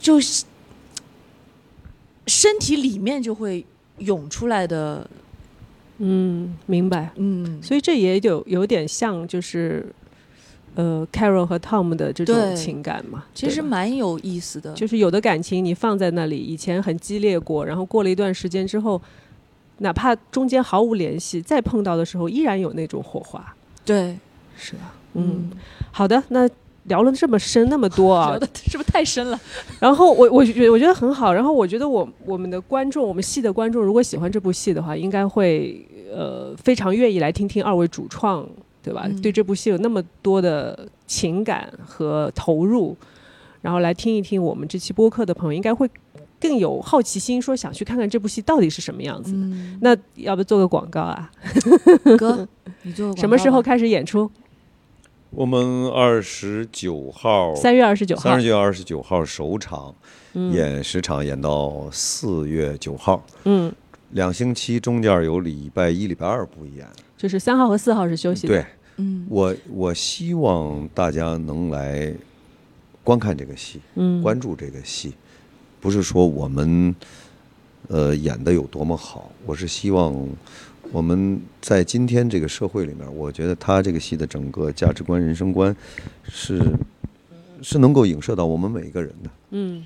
[0.02, 0.44] 就是
[2.26, 3.64] 身体里面就会
[3.98, 5.08] 涌出来的，
[5.98, 7.12] 嗯，明白。
[7.14, 9.86] 嗯，所以这也有有点像，就是
[10.74, 13.24] 呃，Carol 和 Tom 的这种情感嘛。
[13.32, 14.72] 其实蛮有意思的。
[14.74, 19.00] 就是有的感情你放在那里，以前很激烈过，然后过了一段时间之后，
[19.78, 23.54] 哪怕中间毫无联系，再碰到的时候依然有那种火花。
[23.84, 24.18] 对，
[24.56, 25.50] 是啊，嗯，
[25.90, 26.48] 好的，那
[26.84, 29.40] 聊了这么深那么多啊 聊，的是不是太深了？
[29.78, 38.46] 然后我我觉得我觉得很好，然后我觉得我我们的观众，我们戏的观众，如果喜欢这部戏的话，应该会呃非常愿意来听听二位主创，
[38.82, 39.02] 对吧？
[39.06, 42.96] 嗯对这部戏有那么多的情感和投入，
[43.60, 45.88] 然后来听一听我们这期播客的朋友，应该会
[46.40, 49.38] 更有好奇心，说想去看看这部戏到底是什么样子的。
[49.38, 51.30] 嗯，那要不做个广告啊？
[52.18, 52.46] 哥，
[52.82, 53.62] 你做个什么时候？
[53.62, 54.28] 开始演出？
[55.34, 58.22] 我们二十九号，三月二十九号。
[58.22, 58.46] 三十。
[58.46, 59.94] 九、二十九号首场，
[60.34, 60.52] 嗯。
[60.52, 63.72] 演十场，演到四月九号，嗯，
[64.10, 66.86] 两星期中间有礼拜一、礼拜二不演。
[67.16, 68.52] 就是三号和四号是休息的。
[68.52, 68.66] 对。
[68.98, 72.12] 嗯，我，我希望大家能来
[73.02, 75.14] 观看这个戏，嗯，关注这个戏，
[75.80, 76.94] 不是说我们
[77.88, 80.14] 呃演的有多么好，我是希望
[80.92, 85.74] 我们在今天这个社会里面，我觉得他这个戏的整个价值观、人生观
[86.28, 86.62] 是
[87.62, 89.84] 是能够影射到我们每一个人的，嗯。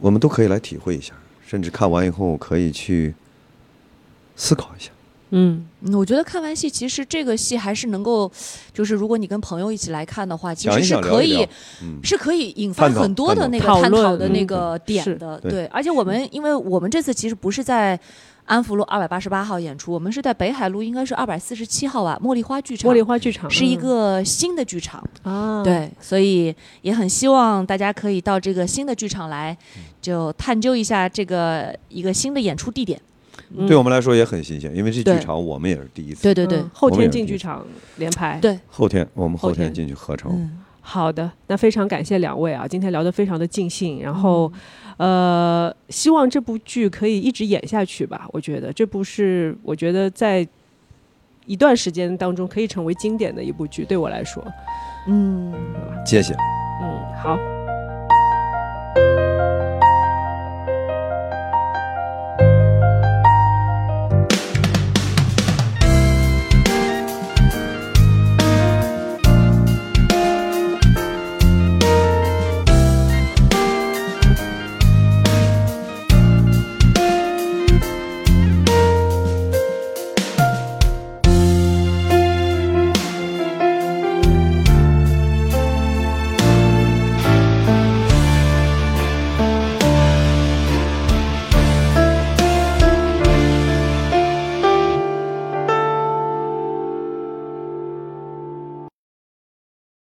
[0.00, 1.12] 我们都可以来体会一下，
[1.46, 3.14] 甚至看完以后可以去
[4.34, 4.90] 思考一下。
[5.32, 8.32] 嗯嗯我觉得看完戏，其实这个戏还是能够，
[8.72, 11.46] 就是如果你跟朋友一起来看的话，其实是可以
[12.02, 14.16] 是可以引发很多的那个探讨。
[14.16, 15.50] 的那个点的，对。
[15.50, 15.66] 对。
[15.66, 18.00] 而且我们，因为我们这次其实不是在
[18.50, 22.90] 安福路二百八十八号演出，我们是在北海路，应该是二百四十七号吧，茉莉花剧场。
[22.90, 26.52] 茉莉花剧场是一嗯个新的剧场，啊，对，所以
[26.82, 29.56] 也很希望大家可以到这个新的剧场来，
[30.02, 33.00] 就探究一下这个一个新的演出地点。
[33.56, 36.24] 嗯对我们来说也很新鲜，因为这剧场我们也是第一次。
[36.24, 37.64] 对对对嗯，后天进剧场
[37.98, 38.36] 连排。
[38.42, 40.32] 对，后天我们后天进去合成。
[40.32, 44.52] 嗯，好的，那非常感谢两位啊，今天聊得非常的尽兴，然后，
[45.00, 48.70] 呃希望这部剧可以一直演下去吧我觉得。
[48.70, 50.46] 这部是我觉得在
[51.46, 54.44] 一段时间当中可以成为经典的一部剧对我来说。
[55.06, 55.54] 嗯。
[56.04, 56.34] 谢谢。
[56.82, 57.38] 嗯好。